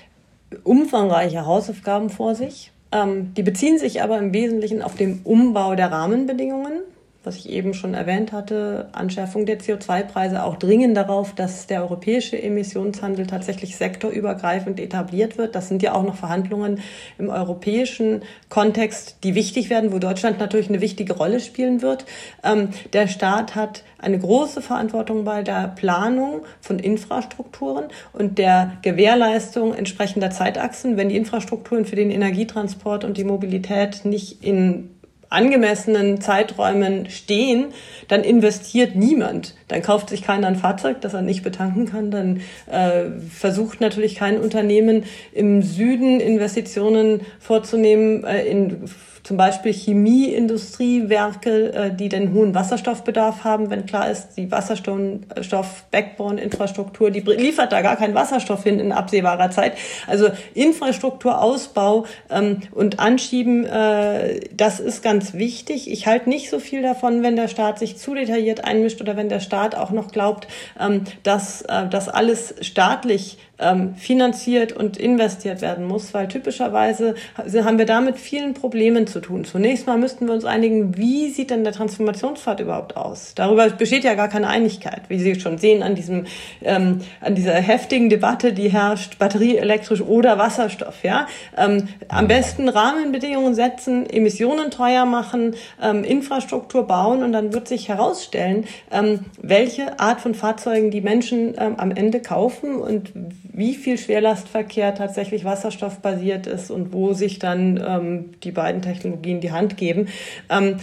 umfangreiche 0.64 1.46
Hausaufgaben 1.46 2.10
vor 2.10 2.36
sich. 2.36 2.72
Ähm, 2.92 3.34
die 3.34 3.44
beziehen 3.44 3.78
sich 3.78 4.02
aber 4.02 4.18
im 4.18 4.34
Wesentlichen 4.34 4.82
auf 4.82 4.96
den 4.96 5.22
Umbau 5.24 5.76
der 5.76 5.92
Rahmenbedingungen 5.92 6.82
was 7.28 7.36
ich 7.36 7.50
eben 7.50 7.74
schon 7.74 7.94
erwähnt 7.94 8.32
hatte, 8.32 8.88
Anschärfung 8.94 9.46
der 9.46 9.60
CO2-Preise 9.60 10.44
auch 10.44 10.56
dringen 10.56 10.96
darauf, 10.96 11.36
dass 11.36 11.68
der 11.68 11.82
europäische 11.82 12.42
Emissionshandel 12.42 13.28
tatsächlich 13.28 13.76
sektorübergreifend 13.76 14.80
etabliert 14.80 15.38
wird. 15.38 15.54
Das 15.54 15.68
sind 15.68 15.84
ja 15.84 15.94
auch 15.94 16.04
noch 16.04 16.16
Verhandlungen 16.16 16.80
im 17.18 17.30
europäischen 17.30 18.22
Kontext, 18.48 19.18
die 19.24 19.36
wichtig 19.36 19.70
werden, 19.70 19.92
wo 19.92 20.00
Deutschland 20.00 20.40
natürlich 20.40 20.70
eine 20.70 20.80
wichtige 20.80 21.14
Rolle 21.14 21.42
spielen 21.42 21.82
wird. 21.82 22.06
Ähm, 22.46 22.70
der 22.94 23.08
Staat 23.08 23.56
hat 23.56 23.84
eine 24.00 24.20
große 24.20 24.62
Verantwortung 24.62 25.26
bei 25.26 25.44
der 25.44 25.68
Planung 25.68 26.44
von 26.62 26.80
Infrastrukturen 26.80 27.86
und 28.14 28.38
der 28.38 28.78
Gewährleistung 28.84 29.74
entsprechender 29.74 30.32
Zeitachsen. 30.32 30.96
Wenn 30.96 31.10
die 31.10 31.18
Infrastrukturen 31.18 31.86
für 31.86 31.98
den 31.98 32.10
Energietransport 32.10 33.04
und 33.04 33.18
die 33.18 33.26
Mobilität 33.26 34.06
nicht 34.06 34.44
in 34.46 34.97
angemessenen 35.30 36.22
Zeiträumen 36.22 37.10
stehen, 37.10 37.74
dann 38.08 38.24
investiert 38.24 38.96
niemand. 38.96 39.56
Dann 39.68 39.82
kauft 39.82 40.10
sich 40.10 40.22
keiner 40.22 40.48
ein 40.48 40.56
Fahrzeug, 40.56 41.02
das 41.02 41.14
er 41.14 41.22
nicht 41.22 41.44
betanken 41.44 41.88
kann. 41.88 42.12
Dann 42.12 42.42
äh, 42.72 43.10
versucht 43.30 43.82
natürlich 43.82 44.16
kein 44.16 44.40
Unternehmen 44.40 45.04
im 45.34 45.62
Süden 45.62 46.20
Investitionen 46.20 47.22
vorzunehmen 47.40 48.24
äh, 48.24 48.46
in 48.46 48.88
zum 49.28 49.36
Beispiel 49.36 49.74
Chemieindustriewerke, 49.74 51.74
äh, 51.74 51.92
die 51.94 52.08
den 52.08 52.34
hohen 52.34 52.56
Wasserstoffbedarf 52.56 53.44
haben, 53.44 53.70
wenn 53.70 53.86
klar 53.86 54.10
ist, 54.10 54.38
die 54.38 54.50
Wasserstoff-Backbone-Infrastruktur, 54.50 57.12
die 57.12 57.20
liefert 57.20 57.74
da 57.74 57.82
gar 57.82 57.98
keinen 57.98 58.16
Wasserstoff 58.16 58.64
hin 58.64 58.80
in 58.80 58.94
absehbarer 58.94 59.52
Zeit. 59.52 59.74
Also 60.08 60.30
Infrastrukturausbau 60.54 62.06
ähm, 62.30 62.62
und 62.72 63.02
Anschieben, 63.02 63.66
äh, 63.66 64.40
das 64.56 64.80
ist 64.80 65.04
ganz 65.04 65.34
wichtig. 65.34 65.92
Ich 65.92 66.08
halte 66.08 66.30
nicht 66.30 66.50
so 66.50 66.60
viel 66.60 66.82
davon, 66.82 67.22
wenn 67.22 67.36
der 67.36 67.50
Staat 67.50 67.80
sich 67.80 67.98
zu 67.98 68.14
detailliert 68.14 68.64
einmischt 68.64 69.02
oder 69.02 69.18
wenn 69.18 69.28
der 69.28 69.42
Staat 69.42 69.57
auch 69.76 69.92
noch 69.92 70.12
glaubt, 70.12 70.48
ähm, 70.80 71.04
dass 71.24 71.62
äh, 71.64 71.88
das 71.88 72.10
alles 72.10 72.56
staatlich 72.62 73.38
ähm, 73.60 73.96
finanziert 73.96 74.74
und 74.74 74.98
investiert 74.98 75.62
werden 75.62 75.86
muss, 75.86 76.14
weil 76.14 76.28
typischerweise 76.28 77.16
haben 77.38 77.78
wir 77.78 77.86
damit 77.86 78.18
vielen 78.18 78.54
Problemen 78.54 79.08
zu 79.08 79.20
tun. 79.20 79.46
Zunächst 79.46 79.88
mal 79.88 79.98
müssten 79.98 80.28
wir 80.28 80.34
uns 80.34 80.46
einigen, 80.46 80.98
wie 80.98 81.30
sieht 81.30 81.50
denn 81.50 81.64
der 81.64 81.74
Transformationspfad 81.74 82.60
überhaupt 82.60 82.96
aus? 82.96 83.34
Darüber 83.36 83.70
besteht 83.70 84.04
ja 84.04 84.14
gar 84.14 84.28
keine 84.28 84.48
Einigkeit, 84.48 85.04
wie 85.10 85.20
Sie 85.20 85.40
schon 85.40 85.58
sehen 85.58 85.84
an 85.84 85.96
diesem, 85.96 86.26
ähm, 86.64 87.02
an 87.22 87.36
dieser 87.36 87.54
heftigen 87.54 88.10
Debatte, 88.10 88.54
die 88.54 88.70
herrscht, 88.70 89.18
Batterie, 89.20 89.58
elektrisch 89.58 90.02
oder 90.02 90.38
Wasserstoff. 90.38 91.04
Ja, 91.04 91.28
ähm, 91.58 91.88
am 92.08 92.28
besten 92.28 92.70
Rahmenbedingungen 92.70 93.56
setzen, 93.56 94.10
Emissionen 94.10 94.72
teuer 94.72 95.06
machen, 95.06 95.56
ähm, 95.82 96.04
Infrastruktur 96.04 96.86
bauen 96.86 97.24
und 97.24 97.32
dann 97.32 97.54
wird 97.54 97.68
sich 97.68 97.90
herausstellen, 97.90 98.66
ähm, 98.92 99.26
welche 99.42 100.00
Art 100.00 100.22
von 100.22 100.36
Fahrzeugen 100.36 100.92
die 100.92 101.02
Menschen 101.02 101.56
ähm, 101.58 101.76
am 101.78 101.92
Ende 101.92 102.22
kaufen 102.22 102.76
und 102.76 103.12
wie 103.58 103.74
viel 103.74 103.98
Schwerlastverkehr 103.98 104.94
tatsächlich 104.94 105.44
wasserstoffbasiert 105.44 106.46
ist 106.46 106.70
und 106.70 106.94
wo 106.94 107.14
sich 107.14 107.40
dann 107.40 107.84
ähm, 107.86 108.32
die 108.44 108.52
beiden 108.52 108.84
Technologien 108.84 109.42
die 109.42 109.52
Hand 109.52 109.78
geben. 109.78 110.10
Ähm, 110.50 110.78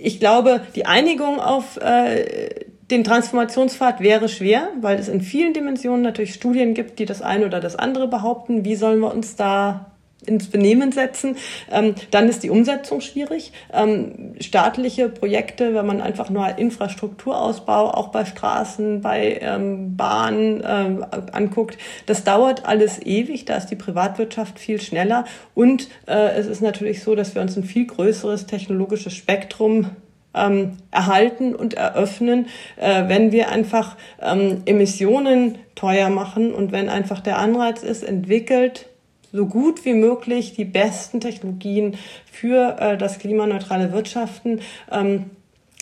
ich 0.00 0.20
glaube, 0.20 0.60
die 0.76 0.86
Einigung 0.86 1.40
auf 1.40 1.76
äh, 1.78 2.64
den 2.90 3.02
Transformationspfad 3.02 4.00
wäre 4.00 4.28
schwer, 4.28 4.68
weil 4.80 4.98
es 4.98 5.08
in 5.08 5.22
vielen 5.22 5.54
Dimensionen 5.54 6.02
natürlich 6.02 6.34
Studien 6.34 6.74
gibt, 6.74 7.00
die 7.00 7.04
das 7.04 7.20
eine 7.20 7.46
oder 7.46 7.58
das 7.58 7.74
andere 7.74 8.06
behaupten. 8.06 8.64
Wie 8.64 8.76
sollen 8.76 9.00
wir 9.00 9.12
uns 9.12 9.34
da 9.34 9.93
ins 10.26 10.50
Benehmen 10.50 10.92
setzen. 10.92 11.36
Ähm, 11.70 11.94
dann 12.10 12.28
ist 12.28 12.42
die 12.42 12.50
Umsetzung 12.50 13.00
schwierig. 13.00 13.52
Ähm, 13.72 14.34
staatliche 14.40 15.08
Projekte, 15.08 15.74
wenn 15.74 15.86
man 15.86 16.00
einfach 16.00 16.30
nur 16.30 16.58
Infrastrukturausbau 16.58 17.90
auch 17.90 18.08
bei 18.08 18.24
Straßen, 18.24 19.00
bei 19.00 19.38
ähm, 19.40 19.96
Bahnen 19.96 20.62
äh, 20.62 21.06
anguckt, 21.32 21.78
das 22.06 22.24
dauert 22.24 22.66
alles 22.66 23.00
ewig. 23.04 23.44
Da 23.44 23.56
ist 23.56 23.66
die 23.66 23.76
Privatwirtschaft 23.76 24.58
viel 24.58 24.80
schneller. 24.80 25.24
Und 25.54 25.88
äh, 26.06 26.30
es 26.36 26.46
ist 26.46 26.62
natürlich 26.62 27.02
so, 27.02 27.14
dass 27.14 27.34
wir 27.34 27.42
uns 27.42 27.56
ein 27.56 27.64
viel 27.64 27.86
größeres 27.86 28.46
technologisches 28.46 29.14
Spektrum 29.14 29.90
ähm, 30.34 30.78
erhalten 30.90 31.54
und 31.54 31.74
eröffnen, 31.74 32.46
äh, 32.76 33.08
wenn 33.08 33.32
wir 33.32 33.50
einfach 33.50 33.96
ähm, 34.20 34.62
Emissionen 34.66 35.58
teuer 35.74 36.10
machen 36.10 36.52
und 36.52 36.72
wenn 36.72 36.88
einfach 36.88 37.20
der 37.20 37.38
Anreiz 37.38 37.82
ist, 37.82 38.02
entwickelt 38.02 38.86
so 39.34 39.46
gut 39.46 39.84
wie 39.84 39.94
möglich 39.94 40.52
die 40.54 40.64
besten 40.64 41.20
Technologien 41.20 41.96
für 42.30 42.76
äh, 42.78 42.96
das 42.96 43.18
klimaneutrale 43.18 43.92
Wirtschaften. 43.92 44.60
Ähm, 44.90 45.30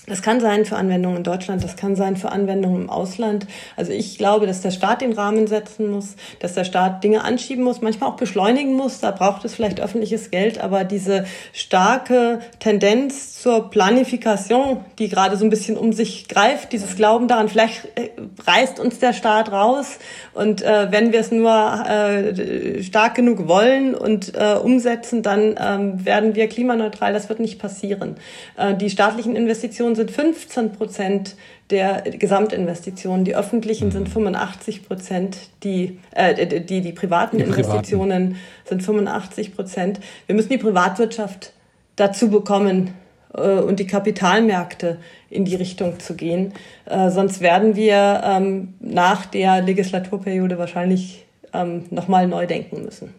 Das 0.09 0.21
kann 0.21 0.41
sein 0.41 0.65
für 0.65 0.75
Anwendungen 0.75 1.19
in 1.19 1.23
Deutschland, 1.23 1.63
das 1.63 1.77
kann 1.77 1.95
sein 1.95 2.17
für 2.17 2.33
Anwendungen 2.33 2.83
im 2.83 2.91
Ausland. 2.91 3.47
Also 3.77 3.93
ich 3.93 4.19
glaube, 4.19 4.49
dass 4.49 4.61
der 4.61 4.73
Staat 4.73 5.01
den 5.01 5.13
Rahmen 5.13 5.47
setzen 5.47 5.89
muss, 5.89 6.17
dass 6.41 6.55
der 6.55 6.65
Staat 6.65 7.05
Dinge 7.05 7.23
anschieben 7.23 7.63
muss, 7.63 7.83
manchmal 7.83 8.11
auch 8.11 8.17
beschleunigen 8.17 8.75
muss. 8.75 8.99
Da 8.99 9.13
braucht 9.13 9.45
es 9.45 9.55
vielleicht 9.55 9.81
öffentliches 9.81 10.33
Geld, 10.33 10.59
aber 10.59 10.83
diese 10.83 11.25
starke 11.53 12.41
Tendenz 12.59 13.41
zur 13.41 13.71
Planifikation, 13.71 14.85
die 14.99 15.09
gerade 15.09 15.37
so 15.37 15.45
ein 15.45 15.51
bisschen 15.51 15.77
um 15.77 15.93
sich 15.93 16.27
greift, 16.27 16.73
dieses 16.73 16.97
Glauben 16.97 17.29
daran, 17.29 17.49
vielleicht 17.49 17.85
äh, 17.97 18.11
reißt 18.45 18.81
uns 18.81 18.99
der 18.99 19.13
Staat 19.13 19.53
raus 19.53 19.99
und 20.35 20.63
äh, 20.63 20.91
wenn 20.91 21.13
wir 21.13 21.21
es 21.21 21.31
nur 21.31 21.53
äh, 21.87 22.83
stark 22.83 23.15
genug 23.15 23.47
wollen 23.47 23.95
und 23.95 24.35
äh, 24.35 24.55
umsetzen, 24.55 25.23
dann 25.23 25.55
ähm, 25.61 26.05
werden 26.05 26.35
wir 26.35 26.49
klimaneutral. 26.49 27.13
Das 27.13 27.29
wird 27.29 27.39
nicht 27.39 27.61
passieren. 27.61 28.17
Äh, 28.57 28.75
die 28.75 28.91
staatlichen 28.91 29.37
Investitionen 29.37 29.92
Investitionen 29.93 29.95
sind 29.95 30.11
15 30.11 30.73
Prozent 30.73 31.37
der 31.71 32.03
Gesamtinvestitionen. 32.03 33.25
Die 33.25 33.35
öffentlichen 33.35 33.91
sind 33.91 34.09
85 34.09 34.81
mhm. 34.81 34.85
Prozent, 34.85 35.37
die, 35.63 35.99
äh, 36.13 36.61
die, 36.61 36.81
die 36.81 36.93
privaten 36.93 37.39
die 37.39 37.45
Investitionen 37.45 38.31
privaten. 38.31 38.69
sind 38.69 38.83
85 38.83 39.55
Prozent. 39.55 40.01
Wir 40.27 40.35
müssen 40.35 40.49
die 40.49 40.59
Privatwirtschaft 40.59 41.53
dazu 41.97 42.31
bekommen 42.31 42.95
äh, 43.35 43.59
und 43.59 43.79
die 43.81 43.87
Kapitalmärkte 43.87 44.99
in 45.31 45.45
die 45.45 45.57
Richtung 45.57 46.01
zu 46.01 46.15
gehen. 46.15 46.55
Äh, 46.87 47.11
sonst 47.11 47.41
werden 47.41 47.77
wir 47.77 48.23
ähm, 48.25 48.75
nach 48.81 49.27
der 49.27 49.63
Legislaturperiode 49.63 50.59
wahrscheinlich 50.59 51.27
ähm, 51.53 51.85
nochmal 51.91 52.27
neu 52.27 52.47
denken 52.47 52.83
müssen. 52.83 53.15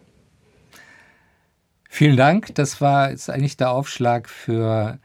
Vielen 1.87 2.17
Dank. 2.17 2.55
Das 2.55 2.81
war 2.81 3.11
jetzt 3.11 3.29
eigentlich 3.29 3.57
der 3.57 3.69
Aufschlag 3.69 4.27
für 4.27 4.97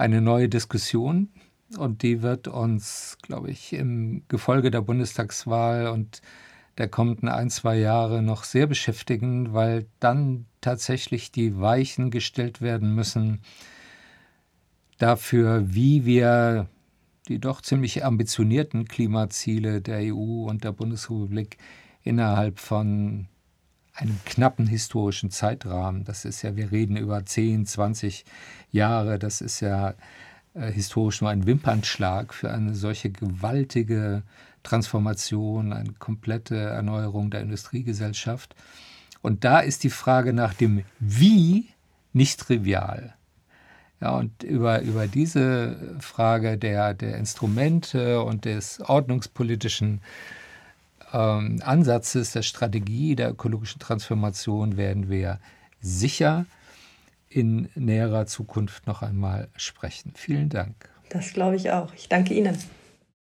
eine 0.00 0.22
neue 0.22 0.48
Diskussion 0.48 1.28
und 1.76 2.02
die 2.02 2.22
wird 2.22 2.48
uns, 2.48 3.18
glaube 3.22 3.50
ich, 3.50 3.74
im 3.74 4.22
Gefolge 4.28 4.70
der 4.70 4.80
Bundestagswahl 4.80 5.88
und 5.88 6.22
der 6.78 6.88
kommenden 6.88 7.28
ein, 7.28 7.50
zwei 7.50 7.76
Jahre 7.76 8.22
noch 8.22 8.44
sehr 8.44 8.66
beschäftigen, 8.66 9.52
weil 9.52 9.86
dann 10.00 10.46
tatsächlich 10.62 11.32
die 11.32 11.60
Weichen 11.60 12.10
gestellt 12.10 12.62
werden 12.62 12.94
müssen 12.94 13.40
dafür, 14.96 15.62
wie 15.66 16.06
wir 16.06 16.66
die 17.28 17.38
doch 17.38 17.60
ziemlich 17.60 18.02
ambitionierten 18.02 18.86
Klimaziele 18.86 19.82
der 19.82 20.14
EU 20.14 20.48
und 20.48 20.64
der 20.64 20.72
Bundesrepublik 20.72 21.58
innerhalb 22.02 22.58
von 22.58 23.28
einem 24.00 24.18
knappen 24.24 24.66
historischen 24.66 25.30
Zeitrahmen. 25.30 26.04
Das 26.04 26.24
ist 26.24 26.42
ja, 26.42 26.56
wir 26.56 26.72
reden 26.72 26.96
über 26.96 27.24
10, 27.24 27.66
20 27.66 28.24
Jahre, 28.72 29.18
das 29.18 29.40
ist 29.40 29.60
ja 29.60 29.94
äh, 30.54 30.72
historisch 30.72 31.20
nur 31.20 31.30
ein 31.30 31.46
Wimpernschlag 31.46 32.32
für 32.32 32.50
eine 32.50 32.74
solche 32.74 33.10
gewaltige 33.10 34.22
Transformation, 34.62 35.72
eine 35.72 35.92
komplette 35.92 36.56
Erneuerung 36.56 37.30
der 37.30 37.42
Industriegesellschaft. 37.42 38.54
Und 39.22 39.44
da 39.44 39.60
ist 39.60 39.84
die 39.84 39.90
Frage 39.90 40.32
nach 40.32 40.54
dem 40.54 40.82
Wie 40.98 41.68
nicht 42.12 42.40
trivial. 42.40 43.14
Ja, 44.00 44.16
und 44.16 44.42
über, 44.42 44.80
über 44.80 45.06
diese 45.06 45.76
Frage 46.00 46.56
der, 46.56 46.94
der 46.94 47.18
Instrumente 47.18 48.22
und 48.22 48.46
des 48.46 48.80
ordnungspolitischen 48.80 50.00
ähm, 51.12 51.60
Ansatzes, 51.64 52.32
der 52.32 52.42
Strategie 52.42 53.16
der 53.16 53.30
ökologischen 53.30 53.80
Transformation 53.80 54.76
werden 54.76 55.08
wir 55.08 55.40
sicher 55.80 56.46
in 57.28 57.68
näherer 57.74 58.26
Zukunft 58.26 58.86
noch 58.86 59.02
einmal 59.02 59.48
sprechen. 59.56 60.12
Vielen 60.16 60.48
Dank. 60.48 60.90
Das 61.10 61.32
glaube 61.32 61.56
ich 61.56 61.70
auch. 61.70 61.94
Ich 61.94 62.08
danke 62.08 62.34
Ihnen. 62.34 62.58